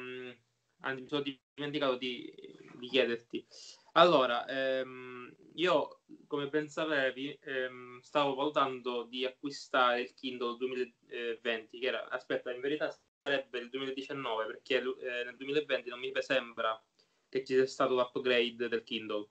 anzi 0.80 1.02
mi 1.02 1.08
sono 1.08 1.22
dimenticato 1.54 1.96
di, 1.96 2.32
di 2.74 2.88
chiederti. 2.88 3.46
Allora, 3.92 4.46
ehm, 4.46 5.34
io 5.54 6.02
come 6.26 6.48
ben 6.48 6.68
sapevi 6.68 7.38
ehm, 7.40 8.00
stavo 8.00 8.34
valutando 8.34 9.04
di 9.04 9.24
acquistare 9.24 10.02
il 10.02 10.14
Kindle 10.14 10.56
2020, 10.58 11.78
che 11.78 11.86
era, 11.86 12.08
aspetta, 12.08 12.52
in 12.52 12.60
verità 12.60 12.94
sarebbe 13.22 13.58
il 13.58 13.70
2019 13.70 14.46
perché 14.46 14.76
eh, 14.76 15.24
nel 15.24 15.36
2020 15.36 15.88
non 15.88 15.98
mi 15.98 16.12
sembra 16.18 16.80
che 17.28 17.44
ci 17.44 17.54
sia 17.54 17.66
stato 17.66 17.94
l'upgrade 17.94 18.68
del 18.68 18.82
Kindle, 18.84 19.28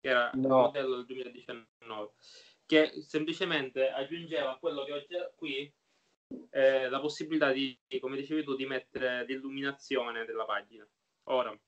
che 0.00 0.08
era 0.08 0.30
no. 0.34 0.40
il 0.40 0.48
modello 0.48 0.96
del 0.96 1.04
2019, 1.04 2.12
che 2.64 3.02
semplicemente 3.06 3.90
aggiungeva 3.90 4.58
quello 4.58 4.82
che 4.84 4.92
ho 4.92 5.04
già 5.06 5.30
qui 5.36 5.72
eh, 6.50 6.88
la 6.88 7.00
possibilità 7.00 7.52
di, 7.52 7.78
come 8.00 8.16
dicevi 8.16 8.44
tu, 8.44 8.54
di 8.54 8.66
mettere 8.66 9.24
l'illuminazione 9.24 10.24
della 10.24 10.44
pagina. 10.44 10.88
Ora, 11.24 11.58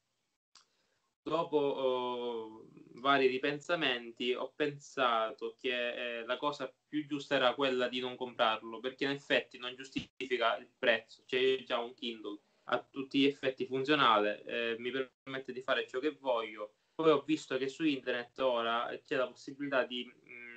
dopo 1.22 1.56
oh, 1.56 2.68
vari 3.00 3.26
ripensamenti, 3.26 4.32
ho 4.32 4.52
pensato 4.54 5.56
che 5.58 6.20
eh, 6.20 6.24
la 6.26 6.36
cosa 6.36 6.72
più 6.88 7.06
giusta 7.06 7.36
era 7.36 7.54
quella 7.54 7.88
di 7.88 8.00
non 8.00 8.16
comprarlo, 8.16 8.80
perché 8.80 9.04
in 9.04 9.10
effetti 9.10 9.58
non 9.58 9.74
giustifica 9.74 10.56
il 10.56 10.70
prezzo. 10.78 11.22
C'è 11.26 11.62
già 11.64 11.78
un 11.78 11.94
Kindle 11.94 12.40
a 12.70 12.82
tutti 12.82 13.20
gli 13.20 13.24
effetti 13.26 13.66
funzionale, 13.66 14.42
eh, 14.44 14.76
mi 14.78 14.90
permette 14.90 15.52
di 15.52 15.62
fare 15.62 15.86
ciò 15.86 15.98
che 16.00 16.16
voglio. 16.20 16.74
Poi 16.94 17.10
ho 17.10 17.22
visto 17.22 17.56
che 17.56 17.68
su 17.68 17.84
internet 17.84 18.38
ora 18.40 18.88
c'è 19.04 19.16
la 19.16 19.28
possibilità 19.28 19.84
di 19.84 20.04
mh, 20.04 20.30
mm, 20.30 20.47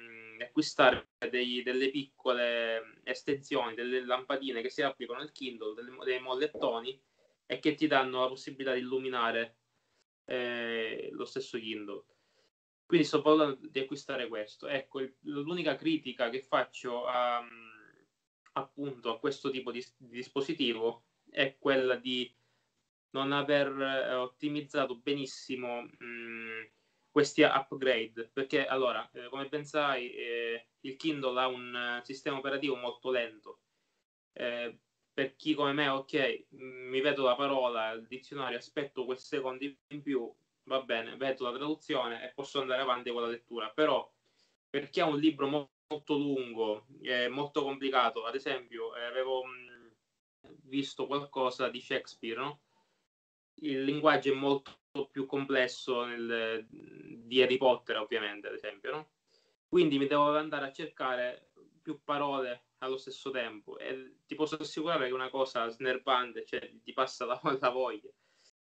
acquistare 0.42 1.10
dei, 1.30 1.64
delle 1.64 1.90
piccole 1.90 3.02
estensioni, 3.04 3.76
delle 3.76 4.06
lampadine 4.06 4.62
che 4.62 4.70
si 4.70 4.82
applicano 4.82 5.20
al 5.20 5.32
Kindle, 5.32 5.74
delle, 5.74 5.96
dei 6.04 6.20
mollettoni 6.20 7.02
e 7.46 7.60
che 7.60 7.76
ti 7.76 7.88
danno 7.88 8.22
la 8.22 8.28
possibilità 8.28 8.74
di 8.74 8.80
illuminare 8.80 9.58
eh, 10.26 11.10
lo 11.12 11.26
stesso 11.26 11.58
Kindle. 11.58 12.04
Quindi 12.86 13.08
sto 13.08 13.22
valutando 13.22 13.68
di 13.70 13.80
acquistare 13.80 14.28
questo. 14.28 14.68
Ecco, 14.68 15.00
il, 15.00 15.16
l'unica 15.22 15.76
critica 15.76 16.30
che 16.30 16.42
faccio 16.42 17.06
a, 17.06 17.42
appunto 18.54 19.14
a 19.14 19.20
questo 19.20 19.50
tipo 19.50 19.72
di, 19.72 19.86
di 19.98 20.18
dispositivo 20.18 21.06
è 21.30 21.58
quella 21.58 21.96
di 21.96 22.34
non 23.12 23.32
aver 23.32 23.68
eh, 23.80 24.14
ottimizzato 24.14 24.96
benissimo 24.98 25.82
mh, 25.82 26.70
questi 27.12 27.42
upgrade 27.44 28.30
perché 28.34 28.66
allora 28.66 29.10
eh, 29.12 29.28
come 29.30 29.48
ben 29.50 29.66
sai 29.66 30.12
eh, 30.14 30.68
il 30.82 30.96
Kindle 30.96 31.40
ha 31.40 31.48
un 31.48 32.00
uh, 32.00 32.04
sistema 32.04 32.38
operativo 32.38 32.76
molto 32.76 33.12
lento. 33.12 33.60
Eh, 34.34 34.80
per 35.14 35.36
chi 35.36 35.54
come 35.54 35.74
me 35.74 35.90
ok 35.90 36.46
mi 36.52 37.02
vedo 37.02 37.24
la 37.24 37.36
parola 37.36 37.92
il 37.92 38.08
dizionario 38.08 38.58
aspetto 38.58 39.04
quel 39.04 39.20
secondo 39.20 39.66
in 39.66 40.02
più 40.02 40.34
va 40.64 40.82
bene 40.84 41.18
vedo 41.18 41.44
la 41.44 41.58
traduzione 41.58 42.24
e 42.24 42.32
posso 42.34 42.62
andare 42.62 42.82
avanti 42.82 43.12
con 43.12 43.22
la 43.22 43.28
lettura. 43.28 43.70
Però 43.72 44.10
per 44.70 44.90
chi 44.90 45.02
ha 45.02 45.06
un 45.06 45.20
libro 45.20 45.48
mo- 45.48 45.72
molto 45.88 46.18
lungo 46.18 46.86
molto 47.30 47.64
complicato. 47.64 48.26
Ad 48.26 48.36
esempio 48.36 48.96
eh, 48.96 49.04
avevo 49.04 49.44
mh, 49.44 49.96
visto 50.64 51.06
qualcosa 51.08 51.70
di 51.70 51.82
Shakespeare, 51.82 52.40
no? 52.40 52.62
Il 53.62 53.84
linguaggio 53.84 54.32
è 54.32 54.36
molto 54.36 54.80
più 55.12 55.26
complesso 55.26 56.06
nel, 56.06 56.66
di 56.70 57.42
Harry 57.42 57.58
Potter, 57.58 57.98
ovviamente, 57.98 58.48
ad 58.48 58.54
esempio, 58.54 58.92
no? 58.92 59.10
Quindi 59.68 59.98
mi 59.98 60.08
devo 60.08 60.36
andare 60.36 60.66
a 60.66 60.72
cercare 60.72 61.52
più 61.82 62.04
parole 62.04 62.66
allo 62.80 62.98
stesso 62.98 63.32
tempo 63.32 63.78
e 63.78 64.18
ti 64.26 64.36
posso 64.36 64.56
assicurare 64.56 65.06
che 65.06 65.12
è 65.12 65.14
una 65.14 65.30
cosa 65.30 65.68
snervante, 65.70 66.46
cioè 66.46 66.60
ti 66.82 66.94
passa 66.94 67.26
la, 67.26 67.40
la 67.60 67.70
voglia 67.70 68.10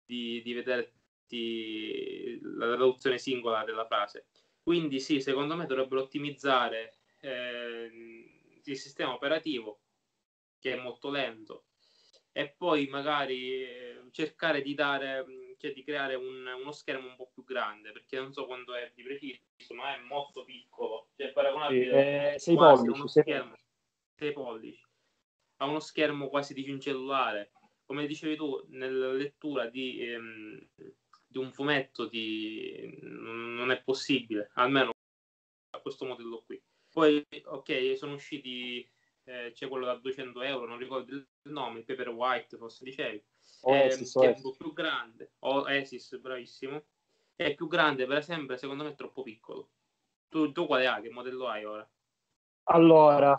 di, 0.05 0.41
di 0.43 0.53
vederti 0.53 2.39
la 2.41 2.75
traduzione 2.75 3.19
singola 3.19 3.65
della 3.65 3.85
frase. 3.85 4.27
Quindi 4.63 5.01
sì, 5.01 5.21
secondo 5.21 5.55
me 5.57 5.67
dovrebbero 5.67 6.03
ottimizzare 6.03 6.99
eh, 7.21 8.61
il 8.65 8.77
sistema 8.77 9.13
operativo, 9.13 9.81
che 10.59 10.75
è 10.75 10.81
molto 10.81 11.11
lento, 11.11 11.67
e 12.37 12.51
poi 12.55 12.87
magari 12.89 13.63
eh, 13.63 14.03
cercare 14.11 14.61
di 14.61 14.75
dare 14.75 15.25
cioè 15.57 15.73
di 15.73 15.83
creare 15.83 16.17
un, 16.17 16.47
uno 16.47 16.71
schermo 16.71 17.09
un 17.09 17.17
po' 17.17 17.31
più 17.33 17.43
grande 17.45 17.93
perché 17.93 18.19
non 18.19 18.31
so 18.31 18.45
quanto 18.45 18.75
è 18.75 18.93
di 18.95 19.03
preciso 19.03 19.41
ma 19.75 19.95
è 19.95 20.01
molto 20.01 20.45
piccolo. 20.45 21.09
Cioè 21.17 21.33
paragonabile 21.33 22.37
sì, 22.37 22.53
eh, 22.53 22.55
6 22.55 22.57
pollici 22.57 23.09
6 23.09 24.33
pollici. 24.35 24.87
Ha 25.57 25.65
uno 25.65 25.81
schermo 25.81 26.29
quasi 26.29 26.53
di 26.53 26.69
un 26.69 26.79
cellulare. 26.79 27.53
Come 27.87 28.07
dicevi 28.07 28.37
tu 28.37 28.63
nella 28.69 29.13
lettura 29.13 29.71
di, 29.71 30.07
ehm, 30.07 30.69
di 31.27 31.39
un 31.39 31.51
fumetto 31.53 32.07
di... 32.07 32.99
non 33.01 33.71
è 33.71 33.83
possibile. 33.83 34.51
Almeno 34.57 34.93
a 35.71 35.81
questo 35.81 36.05
modello 36.05 36.43
qui. 36.45 36.63
Poi 36.93 37.27
ok 37.45 37.97
sono 37.97 38.13
usciti 38.13 38.87
eh, 39.27 39.53
c'è 39.53 39.69
quello 39.69 39.85
da 39.85 39.95
200 39.95 40.43
euro 40.43 40.67
non 40.67 40.79
ricordo 40.79 41.15
il 41.15 41.27
nome 41.45 41.81
il 41.81 41.85
Paper 41.85 42.09
White 42.09 42.57
forse 42.57 42.85
dicevi 42.85 43.23
Oasis, 43.63 44.17
eh, 44.17 44.21
che 44.21 44.27
è 44.27 44.35
un 44.37 44.43
po' 44.43 44.55
più 44.57 44.73
grande. 44.73 45.33
Oasis, 45.41 46.19
bravissimo. 46.19 46.83
È 47.35 47.55
più 47.55 47.67
grande, 47.67 48.07
per 48.07 48.19
esempio, 48.19 48.57
secondo 48.57 48.85
me 48.85 48.91
è 48.91 48.95
troppo 48.95 49.23
piccolo. 49.23 49.71
Tu, 50.29 50.53
tu 50.53 50.67
quale 50.67 50.87
hai? 50.87 51.03
Che 51.03 51.11
modello 51.11 51.49
hai 51.49 51.65
ora? 51.65 51.89
Allora, 52.69 53.37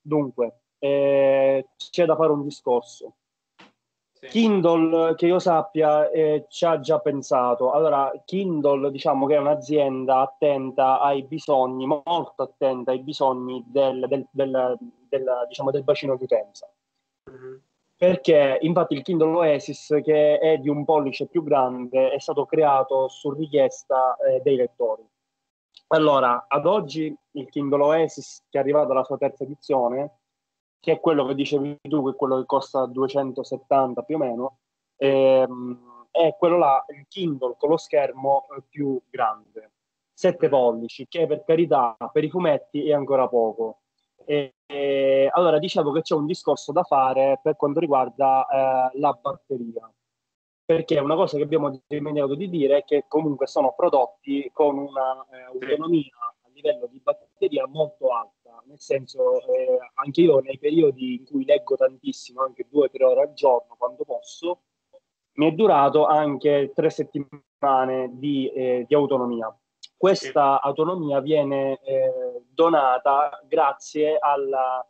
dunque, 0.00 0.62
eh, 0.78 1.68
c'è 1.76 2.04
da 2.04 2.16
fare 2.16 2.32
un 2.32 2.42
discorso. 2.42 3.16
Sì. 4.12 4.26
Kindle, 4.28 5.14
che 5.14 5.26
io 5.26 5.38
sappia, 5.38 6.10
eh, 6.10 6.46
ci 6.48 6.64
ha 6.66 6.78
già 6.78 7.00
pensato. 7.00 7.72
Allora, 7.72 8.12
Kindle, 8.24 8.90
diciamo 8.90 9.26
che 9.26 9.34
è 9.34 9.38
un'azienda 9.38 10.20
attenta 10.20 11.00
ai 11.00 11.22
bisogni, 11.24 11.86
molto 11.86 12.42
attenta 12.42 12.90
ai 12.90 13.00
bisogni 13.00 13.64
del, 13.66 14.06
del, 14.06 14.26
del, 14.30 14.78
del 15.10 15.44
diciamo, 15.48 15.70
del 15.70 15.84
bacino 15.84 16.16
di 16.16 16.24
utenza. 16.24 16.72
Mm-hmm 17.30 17.56
perché 18.00 18.56
infatti 18.62 18.94
il 18.94 19.02
Kindle 19.02 19.36
Oasis, 19.36 20.00
che 20.02 20.38
è 20.38 20.56
di 20.56 20.70
un 20.70 20.86
pollice 20.86 21.26
più 21.26 21.44
grande, 21.44 22.12
è 22.12 22.18
stato 22.18 22.46
creato 22.46 23.08
su 23.08 23.30
richiesta 23.30 24.16
eh, 24.16 24.40
dei 24.40 24.56
lettori. 24.56 25.06
Allora, 25.88 26.46
ad 26.48 26.64
oggi 26.64 27.14
il 27.32 27.48
Kindle 27.50 27.82
Oasis, 27.82 28.46
che 28.48 28.56
è 28.56 28.60
arrivato 28.62 28.92
alla 28.92 29.04
sua 29.04 29.18
terza 29.18 29.44
edizione, 29.44 30.20
che 30.80 30.92
è 30.92 31.00
quello 31.00 31.26
che 31.26 31.34
dicevi 31.34 31.78
tu, 31.82 32.02
che 32.02 32.12
è 32.12 32.16
quello 32.16 32.38
che 32.38 32.46
costa 32.46 32.86
270 32.86 34.00
più 34.00 34.14
o 34.14 34.18
meno, 34.18 34.58
ehm, 34.96 36.06
è 36.10 36.34
quello 36.38 36.56
là, 36.56 36.82
il 36.96 37.04
Kindle 37.06 37.56
con 37.58 37.68
lo 37.68 37.76
schermo 37.76 38.46
eh, 38.56 38.62
più 38.66 38.98
grande, 39.10 39.72
7 40.14 40.48
pollici, 40.48 41.06
che 41.06 41.26
per 41.26 41.44
carità 41.44 41.98
per 42.10 42.24
i 42.24 42.30
fumetti 42.30 42.88
è 42.88 42.94
ancora 42.94 43.28
poco 43.28 43.80
e, 44.24 44.54
e, 44.66 45.28
allora 45.32 45.58
dicevo 45.58 45.92
che 45.92 46.02
c'è 46.02 46.14
un 46.14 46.26
discorso 46.26 46.72
da 46.72 46.82
fare 46.82 47.40
per 47.42 47.56
quanto 47.56 47.80
riguarda 47.80 48.46
eh, 48.92 48.98
la 48.98 49.12
batteria, 49.12 49.90
perché 50.64 50.98
una 50.98 51.16
cosa 51.16 51.36
che 51.36 51.42
abbiamo 51.42 51.82
dimenticato 51.86 52.34
di 52.34 52.48
dire 52.48 52.78
è 52.78 52.84
che 52.84 53.04
comunque 53.08 53.46
sono 53.46 53.74
prodotti 53.74 54.50
con 54.52 54.78
un'autonomia 54.78 56.00
eh, 56.00 56.10
a 56.42 56.50
livello 56.52 56.86
di 56.86 57.00
batteria 57.02 57.66
molto 57.66 58.08
alta, 58.08 58.62
nel 58.66 58.80
senso 58.80 59.40
eh, 59.48 59.78
anche 59.94 60.20
io 60.20 60.38
nei 60.40 60.58
periodi 60.58 61.16
in 61.16 61.24
cui 61.24 61.44
leggo 61.44 61.76
tantissimo, 61.76 62.42
anche 62.42 62.66
due 62.70 62.86
o 62.86 62.90
tre 62.90 63.04
ore 63.04 63.22
al 63.22 63.32
giorno 63.32 63.74
quando 63.76 64.04
posso, 64.04 64.60
mi 65.34 65.48
è 65.48 65.52
durato 65.52 66.06
anche 66.06 66.72
tre 66.74 66.90
settimane 66.90 68.10
di, 68.12 68.48
eh, 68.50 68.84
di 68.86 68.94
autonomia 68.94 69.54
questa 70.00 70.62
autonomia 70.62 71.20
viene 71.20 71.78
eh, 71.82 72.42
donata 72.48 73.38
grazie 73.46 74.16
alla, 74.18 74.82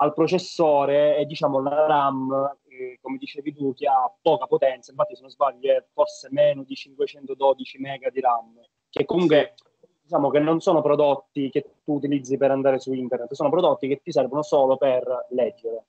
al 0.00 0.12
processore 0.14 1.16
e 1.16 1.26
diciamo 1.26 1.62
la 1.62 1.86
RAM, 1.86 2.58
eh, 2.66 2.98
come 3.00 3.18
dicevi 3.18 3.54
tu, 3.54 3.72
che 3.72 3.86
ha 3.86 4.12
poca 4.20 4.48
potenza, 4.48 4.90
infatti 4.90 5.14
se 5.14 5.20
non 5.20 5.30
sbaglio 5.30 5.70
è 5.72 5.84
forse 5.92 6.26
meno 6.32 6.64
di 6.64 6.74
512 6.74 7.78
mega 7.78 8.10
di 8.10 8.18
RAM, 8.18 8.60
che 8.90 9.04
comunque 9.04 9.54
diciamo 10.02 10.28
che 10.28 10.40
non 10.40 10.58
sono 10.58 10.82
prodotti 10.82 11.48
che 11.48 11.76
tu 11.84 11.94
utilizzi 11.94 12.36
per 12.36 12.50
andare 12.50 12.80
su 12.80 12.92
internet, 12.92 13.34
sono 13.34 13.48
prodotti 13.48 13.86
che 13.86 14.00
ti 14.02 14.10
servono 14.10 14.42
solo 14.42 14.76
per 14.76 15.28
leggere. 15.30 15.84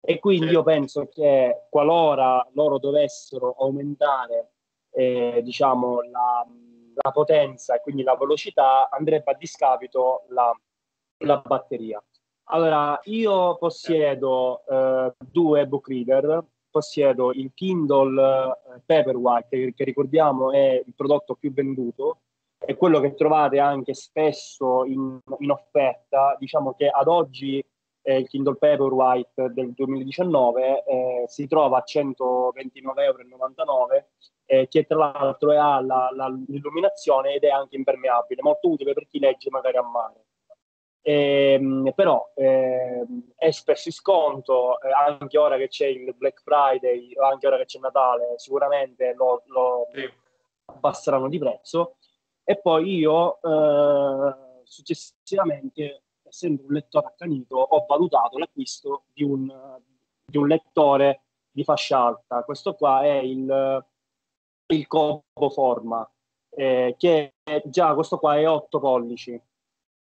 E 0.00 0.18
quindi 0.20 0.46
io 0.46 0.62
penso 0.62 1.06
che 1.08 1.66
qualora 1.68 2.48
loro 2.54 2.78
dovessero 2.78 3.54
aumentare 3.58 4.52
eh, 4.90 5.42
diciamo, 5.42 6.00
la, 6.00 6.46
la 7.02 7.10
potenza 7.10 7.74
e 7.74 7.80
quindi 7.80 8.02
la 8.02 8.16
velocità, 8.16 8.88
andrebbe 8.90 9.32
a 9.32 9.36
discapito 9.36 10.24
la, 10.28 10.52
la 11.18 11.42
batteria. 11.44 12.02
Allora, 12.48 12.98
io 13.04 13.56
possiedo 13.56 14.64
eh, 14.66 15.14
due 15.18 15.66
book 15.66 15.88
reader, 15.88 16.44
possiedo 16.70 17.32
il 17.32 17.52
Kindle 17.54 18.20
eh, 18.20 18.82
Paperwhite, 18.84 19.48
che, 19.48 19.72
che, 19.74 19.84
ricordiamo 19.84 20.52
è 20.52 20.82
il 20.84 20.92
prodotto 20.94 21.36
più 21.36 21.52
venduto, 21.52 22.20
è 22.58 22.76
quello 22.76 23.00
che 23.00 23.14
trovate 23.14 23.58
anche 23.60 23.94
spesso 23.94 24.84
in, 24.84 25.18
in 25.38 25.50
offerta. 25.50 26.36
Diciamo 26.38 26.74
che 26.74 26.88
ad 26.88 27.08
oggi 27.08 27.64
eh, 28.02 28.18
il 28.18 28.28
Kindle 28.28 28.56
Paperwhite 28.56 29.50
del 29.52 29.72
2019 29.72 30.84
eh, 30.84 31.24
si 31.26 31.46
trova 31.46 31.78
a 31.78 31.84
129,99 31.86 33.00
euro 33.00 33.22
eh, 34.46 34.68
che 34.68 34.84
tra 34.84 34.98
l'altro 34.98 35.50
ha 35.52 35.80
la, 35.80 36.10
la, 36.14 36.28
l'illuminazione 36.46 37.34
ed 37.34 37.44
è 37.44 37.48
anche 37.50 37.76
impermeabile, 37.76 38.42
molto 38.42 38.68
utile 38.68 38.92
per 38.92 39.06
chi 39.08 39.18
legge 39.18 39.50
magari 39.50 39.76
a 39.76 39.82
mare. 39.82 40.24
Eh, 41.06 41.92
però 41.94 42.32
eh, 42.34 43.04
è 43.36 43.50
spesso 43.50 43.88
in 43.88 43.94
sconto, 43.94 44.80
eh, 44.80 44.90
anche 44.90 45.36
ora 45.36 45.58
che 45.58 45.68
c'è 45.68 45.86
il 45.86 46.14
Black 46.14 46.40
Friday, 46.42 47.12
anche 47.16 47.46
ora 47.46 47.58
che 47.58 47.66
c'è 47.66 47.78
Natale, 47.78 48.38
sicuramente 48.38 49.12
lo, 49.14 49.42
lo 49.46 49.86
sì. 49.92 50.10
abbasseranno 50.66 51.28
di 51.28 51.38
prezzo. 51.38 51.96
E 52.42 52.58
poi 52.58 52.94
io 52.96 53.38
eh, 53.42 54.34
successivamente, 54.64 56.04
essendo 56.22 56.62
un 56.62 56.72
lettore 56.72 57.06
accanito, 57.06 57.56
ho 57.56 57.84
valutato 57.86 58.38
l'acquisto 58.38 59.04
di 59.12 59.24
un, 59.24 59.46
di 60.24 60.38
un 60.38 60.46
lettore 60.46 61.22
di 61.50 61.64
fascia 61.64 61.98
alta. 61.98 62.42
Questo 62.44 62.74
qua 62.74 63.02
è 63.02 63.16
il 63.16 63.84
il 64.66 64.86
Cobo 64.86 65.50
Forma, 65.50 66.08
eh, 66.50 66.94
che 66.98 67.34
è 67.42 67.62
già 67.66 67.94
questo 67.94 68.18
qua 68.18 68.36
è 68.36 68.48
8 68.48 68.80
pollici. 68.80 69.40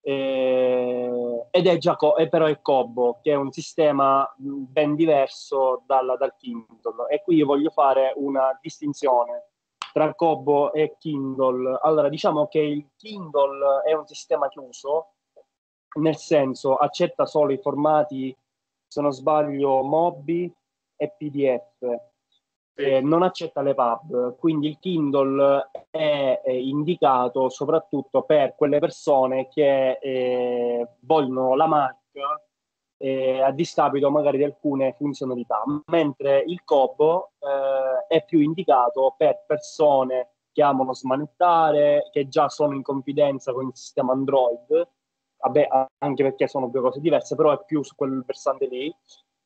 Eh, 0.07 1.47
ed 1.51 1.67
è 1.67 1.79
già 1.79 1.97
co- 1.97 2.15
però 2.29 2.47
è 2.47 2.61
Cobo, 2.61 3.21
che 3.23 3.33
è 3.33 3.35
un 3.35 3.51
sistema 3.51 4.31
ben 4.37 4.95
diverso 4.95 5.83
dal, 5.87 6.17
dal 6.19 6.37
Kindle. 6.37 7.09
E 7.09 7.23
qui 7.23 7.37
io 7.37 7.47
voglio 7.47 7.71
fare 7.71 8.13
una 8.17 8.57
distinzione 8.61 9.49
tra 9.93 10.15
Cobo 10.15 10.73
e 10.73 10.97
Kindle. 10.99 11.79
Allora, 11.83 12.09
diciamo 12.09 12.49
che 12.49 12.59
il 12.61 12.91
Kindle 12.97 13.83
è 13.85 13.93
un 13.95 14.07
sistema 14.07 14.49
chiuso, 14.49 15.15
nel 15.99 16.17
senso 16.17 16.77
accetta 16.77 17.25
solo 17.25 17.53
i 17.53 17.59
formati, 17.59 18.37
se 18.87 19.01
non 19.01 19.13
sbaglio, 19.13 19.83
MOBI 19.83 20.53
e 20.97 21.15
PDF 21.17 22.13
eh, 22.77 23.01
non 23.01 23.23
accetta 23.23 23.63
le 23.63 23.75
pub, 23.75 24.37
quindi 24.37 24.69
il 24.69 24.79
Kindle 24.79 25.71
è, 25.91 26.41
indicato 26.45 27.49
soprattutto 27.49 28.23
per 28.23 28.55
quelle 28.57 28.79
persone 28.79 29.49
che 29.49 29.99
eh, 30.01 30.89
vogliono 31.01 31.55
la 31.55 31.67
Mac 31.67 31.97
eh, 32.97 33.41
a 33.41 33.51
discapito 33.53 34.11
magari 34.11 34.39
di 34.39 34.45
alcune 34.45 34.95
funzionalità, 34.95 35.63
mentre 35.87 36.43
il 36.47 36.65
Kobo 36.65 37.33
eh, 37.39 38.07
è 38.17 38.25
più 38.25 38.41
indicato 38.41 39.15
per 39.17 39.45
persone 39.47 40.31
che 40.53 40.63
amano 40.63 40.95
smanettare, 40.95 42.09
che 42.13 42.29
già 42.29 42.49
sono 42.49 42.75
in 42.75 42.83
confidenza 42.83 43.53
con 43.53 43.67
il 43.67 43.77
sistema 43.77 44.13
Android, 44.13 44.89
vabbè, 45.39 45.69
anche 45.99 46.23
perché 46.23 46.47
sono 46.47 46.69
due 46.69 46.81
cose 46.81 47.01
diverse, 47.01 47.35
però 47.35 47.53
è 47.53 47.65
più 47.65 47.83
su 47.83 47.95
quel 47.97 48.23
versante 48.25 48.67
lì, 48.67 48.95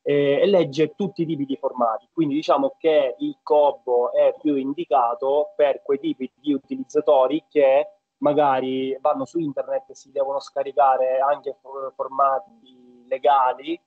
eh, 0.08 0.40
e 0.40 0.46
legge 0.46 0.94
tutti 0.96 1.20
i 1.20 1.26
tipi 1.26 1.44
di 1.44 1.56
formati. 1.56 2.08
Quindi 2.10 2.34
diciamo 2.34 2.76
che 2.78 3.14
il 3.18 3.36
Kobo 3.42 4.10
è 4.14 4.34
più 4.40 4.54
indicato 4.56 5.52
per 5.54 5.82
quei 5.82 5.98
tipi 5.98 6.32
di 6.34 6.54
utilizzatori 6.54 7.44
che 7.46 7.88
magari 8.18 8.96
vanno 9.02 9.26
su 9.26 9.38
internet 9.38 9.90
e 9.90 9.94
si 9.94 10.10
devono 10.10 10.40
scaricare 10.40 11.18
anche 11.18 11.58
formati 11.94 13.04
legali 13.06 13.78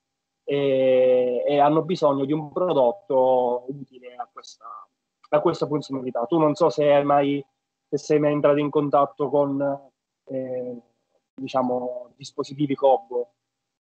e, 0.43 1.43
e 1.47 1.59
hanno 1.59 1.81
bisogno 1.81 2.23
di 2.25 2.33
un 2.33 2.51
prodotto 2.51 3.65
utile 3.69 4.13
a 4.15 4.29
questa, 4.31 4.67
da 5.27 5.41
questa 5.41 5.65
funzionalità. 5.65 6.25
Tu 6.27 6.37
non 6.37 6.53
so 6.53 6.69
se 6.69 7.01
mai 7.01 7.43
se 7.87 7.97
sei 7.97 8.19
mai 8.19 8.31
entrato 8.31 8.59
in 8.59 8.69
contatto 8.69 9.27
con 9.27 9.59
eh, 10.25 10.81
diciamo 11.33 12.13
dispositivi 12.15 12.75
Cobo. 12.75 13.33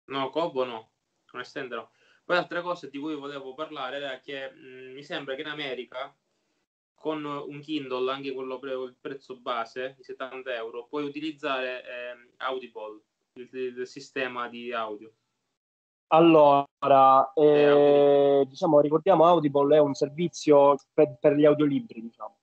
No, 0.05 0.29
Cobo 0.31 0.65
no, 0.65 0.89
onestamente 1.33 1.75
no. 1.75 1.89
Poi 2.31 2.39
altra 2.39 2.61
cosa 2.61 2.87
di 2.87 2.97
cui 2.97 3.13
volevo 3.13 3.53
parlare 3.53 3.97
era 3.97 4.17
che 4.21 4.49
mh, 4.49 4.93
mi 4.93 5.03
sembra 5.03 5.35
che 5.35 5.41
in 5.41 5.47
America 5.47 6.15
con 6.93 7.25
un 7.25 7.59
Kindle, 7.59 8.09
anche 8.09 8.31
quello 8.31 8.57
pre- 8.57 8.71
il 8.71 8.95
prezzo 9.01 9.35
base 9.35 9.95
di 9.97 10.03
70 10.03 10.55
euro, 10.55 10.87
puoi 10.87 11.03
utilizzare 11.03 11.83
eh, 11.83 12.33
Audible, 12.37 13.01
il, 13.33 13.49
il, 13.51 13.85
sistema 13.85 14.47
di 14.47 14.71
audio. 14.71 15.11
Allora, 16.07 17.33
eh, 17.33 18.45
diciamo, 18.47 18.79
ricordiamo 18.79 19.25
Audible 19.25 19.75
è 19.75 19.79
un 19.79 19.93
servizio 19.93 20.77
per, 20.93 21.17
per 21.19 21.33
gli 21.33 21.43
audiolibri, 21.43 21.99
diciamo. 21.99 22.37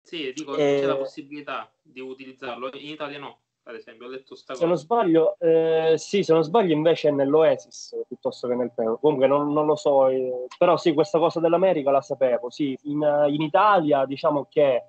Sì, 0.00 0.32
dico, 0.32 0.56
eh, 0.56 0.78
c'è 0.80 0.86
la 0.86 0.96
possibilità 0.96 1.70
di 1.82 2.00
utilizzarlo, 2.00 2.70
in 2.72 2.88
Italia 2.88 3.18
no 3.18 3.40
ad 3.68 3.76
esempio. 3.76 4.06
Ho 4.06 4.10
letto 4.10 4.34
sta 4.34 4.54
se 4.54 4.66
non 4.66 4.76
sbaglio, 4.76 5.36
eh, 5.38 5.94
sì, 5.96 6.22
se 6.22 6.32
non 6.32 6.42
sbaglio 6.42 6.72
invece 6.72 7.08
è 7.08 7.12
nell'Oasis 7.12 8.02
piuttosto 8.06 8.48
che 8.48 8.54
nel 8.54 8.72
Peo. 8.74 8.98
Comunque 8.98 9.26
non, 9.26 9.52
non 9.52 9.66
lo 9.66 9.76
so, 9.76 10.08
eh, 10.08 10.46
però 10.56 10.76
sì, 10.76 10.94
questa 10.94 11.18
cosa 11.18 11.40
dell'America 11.40 11.90
la 11.90 12.00
sapevo. 12.00 12.50
Sì, 12.50 12.76
in, 12.84 13.26
in 13.28 13.42
Italia 13.42 14.06
diciamo 14.06 14.46
che 14.48 14.84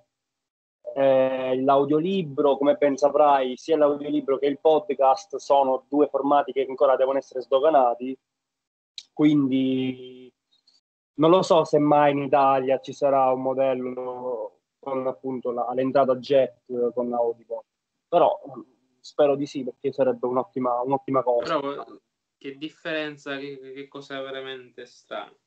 eh, 0.96 1.62
l'audiolibro, 1.62 2.58
come 2.58 2.76
ben 2.76 2.96
saprai, 2.96 3.58
sia 3.58 3.78
l'audiolibro 3.78 4.38
che 4.38 4.48
il 4.48 4.60
podcast 4.60 5.36
sono 5.36 5.86
due 5.88 6.08
formati 6.08 6.52
che 6.54 6.66
ancora 6.68 6.96
devono 6.96 7.18
essere 7.18 7.42
sdoganati. 7.42 8.18
Quindi 9.14 10.32
non 11.16 11.30
lo 11.32 11.42
so 11.42 11.66
se 11.66 11.80
mai 11.80 12.14
in 12.14 12.20
Italia 12.20 12.80
ci 12.80 12.94
sarà 12.94 13.30
un 13.32 13.42
modello 13.42 14.60
con 14.80 15.06
appunto 15.08 15.52
la, 15.52 15.70
l'entrata 15.74 16.16
jet 16.16 16.62
con 16.94 17.14
Audible 17.14 17.64
però 18.10 18.38
spero 19.00 19.36
di 19.36 19.46
sì 19.46 19.64
perché 19.64 19.94
sarebbe 19.94 20.26
un'ottima, 20.26 20.82
un'ottima 20.82 21.24
cosa. 21.24 21.60
Però 21.60 21.86
che 22.38 22.58
differenza, 22.58 23.38
che, 23.38 23.60
che 23.74 23.88
cosa 23.88 24.20
veramente 24.22 24.86
strano. 24.86 25.38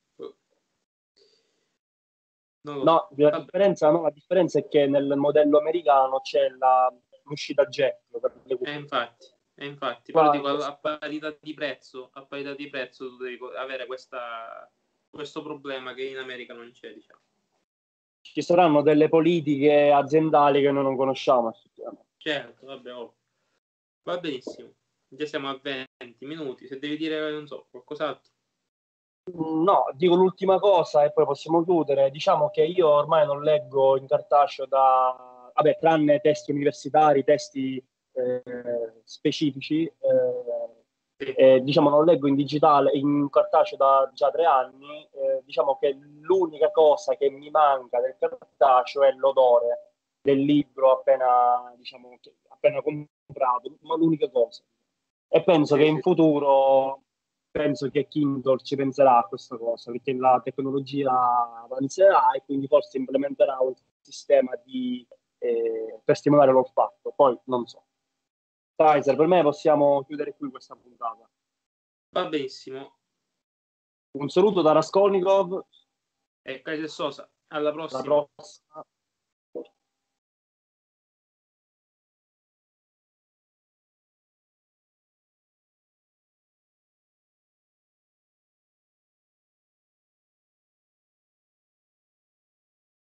No, 2.64 3.08
la 3.16 3.38
differenza, 3.40 3.90
no, 3.90 4.02
la 4.02 4.10
differenza, 4.10 4.60
è 4.60 4.68
che 4.68 4.86
nel 4.86 5.16
modello 5.16 5.58
americano 5.58 6.20
c'è 6.20 6.48
la, 6.50 6.94
l'uscita 7.24 7.66
le 7.68 8.58
eh, 8.60 8.72
infatti, 8.74 9.26
eh, 9.56 9.66
infatti 9.66 10.12
però 10.12 10.30
dico, 10.30 10.46
a, 10.46 10.76
parità 10.76 11.36
di 11.40 11.54
prezzo, 11.54 12.10
a 12.12 12.24
parità 12.24 12.54
di 12.54 12.68
prezzo 12.68 13.08
tu 13.08 13.16
devi 13.16 13.38
avere 13.56 13.86
questa, 13.86 14.70
questo 15.10 15.42
problema 15.42 15.92
che 15.92 16.04
in 16.04 16.18
America 16.18 16.54
non 16.54 16.70
c'è, 16.70 16.92
diciamo. 16.92 17.20
Ci 18.20 18.42
saranno 18.42 18.82
delle 18.82 19.08
politiche 19.08 19.90
aziendali 19.90 20.62
che 20.62 20.70
noi 20.70 20.84
non 20.84 20.96
conosciamo 20.96 21.50
effettivamente. 21.50 22.10
Certo, 22.22 22.66
vabbè, 22.66 22.94
oh. 22.94 23.16
va 24.04 24.16
benissimo. 24.18 24.70
Già 25.08 25.26
siamo 25.26 25.48
a 25.48 25.58
20 25.60 26.24
minuti. 26.24 26.68
Se 26.68 26.78
devi 26.78 26.96
dire, 26.96 27.32
non 27.32 27.48
so, 27.48 27.66
qualcos'altro. 27.68 28.30
No, 29.34 29.86
dico 29.94 30.14
l'ultima 30.14 30.60
cosa 30.60 31.02
e 31.02 31.12
poi 31.12 31.24
possiamo 31.24 31.64
chiudere. 31.64 32.12
Diciamo 32.12 32.50
che 32.50 32.62
io 32.62 32.88
ormai 32.88 33.26
non 33.26 33.42
leggo 33.42 33.96
in 33.96 34.06
cartaceo 34.06 34.66
da, 34.66 35.50
vabbè, 35.52 35.78
tranne 35.80 36.20
testi 36.20 36.52
universitari, 36.52 37.24
testi 37.24 37.84
eh, 38.12 39.02
specifici. 39.02 39.84
Eh, 39.84 41.34
eh, 41.36 41.60
diciamo 41.60 41.90
non 41.90 42.04
leggo 42.04 42.28
in 42.28 42.36
digitale, 42.36 42.92
in 42.92 43.28
cartaceo 43.30 43.76
da 43.76 44.08
già 44.14 44.30
tre 44.30 44.44
anni. 44.44 45.08
Eh, 45.10 45.42
diciamo 45.44 45.76
che 45.76 45.98
l'unica 46.20 46.70
cosa 46.70 47.16
che 47.16 47.30
mi 47.30 47.50
manca 47.50 48.00
del 48.00 48.14
cartaceo 48.16 49.02
è 49.02 49.10
l'odore 49.14 49.91
del 50.22 50.38
libro 50.38 50.92
appena, 50.92 51.74
diciamo, 51.76 52.18
appena 52.48 52.80
comprato, 52.80 53.76
ma 53.80 53.96
l'unica 53.96 54.30
cosa. 54.30 54.62
E 55.28 55.42
penso 55.42 55.74
sì, 55.74 55.80
che 55.80 55.86
in 55.86 56.00
futuro 56.00 57.02
penso 57.50 57.90
che 57.90 58.08
Kindle 58.08 58.62
ci 58.62 58.76
penserà 58.76 59.18
a 59.18 59.26
questa 59.26 59.58
cosa, 59.58 59.90
perché 59.90 60.14
la 60.14 60.40
tecnologia 60.42 61.62
avanzerà 61.62 62.30
e 62.32 62.42
quindi 62.44 62.66
forse 62.66 62.98
implementerà 62.98 63.58
un 63.60 63.74
sistema 64.00 64.54
di, 64.64 65.06
eh, 65.38 66.00
per 66.02 66.16
stimolare 66.16 66.52
l'olfatto. 66.52 67.12
Poi 67.14 67.38
non 67.44 67.66
so. 67.66 67.84
Kaiser, 68.74 69.16
per 69.16 69.26
me 69.26 69.42
possiamo 69.42 70.02
chiudere 70.04 70.34
qui 70.34 70.50
questa 70.50 70.74
puntata. 70.76 71.28
Va 72.10 72.28
benissimo. 72.28 72.98
Un 74.18 74.28
saluto 74.28 74.60
da 74.62 74.72
Raskolnikov 74.72 75.64
e 76.42 76.62
Kaiser 76.62 76.88
Sosa. 76.88 77.30
Alla 77.48 77.72
prossima. 77.72 78.00
Alla 78.00 78.28
prossima. 78.34 78.86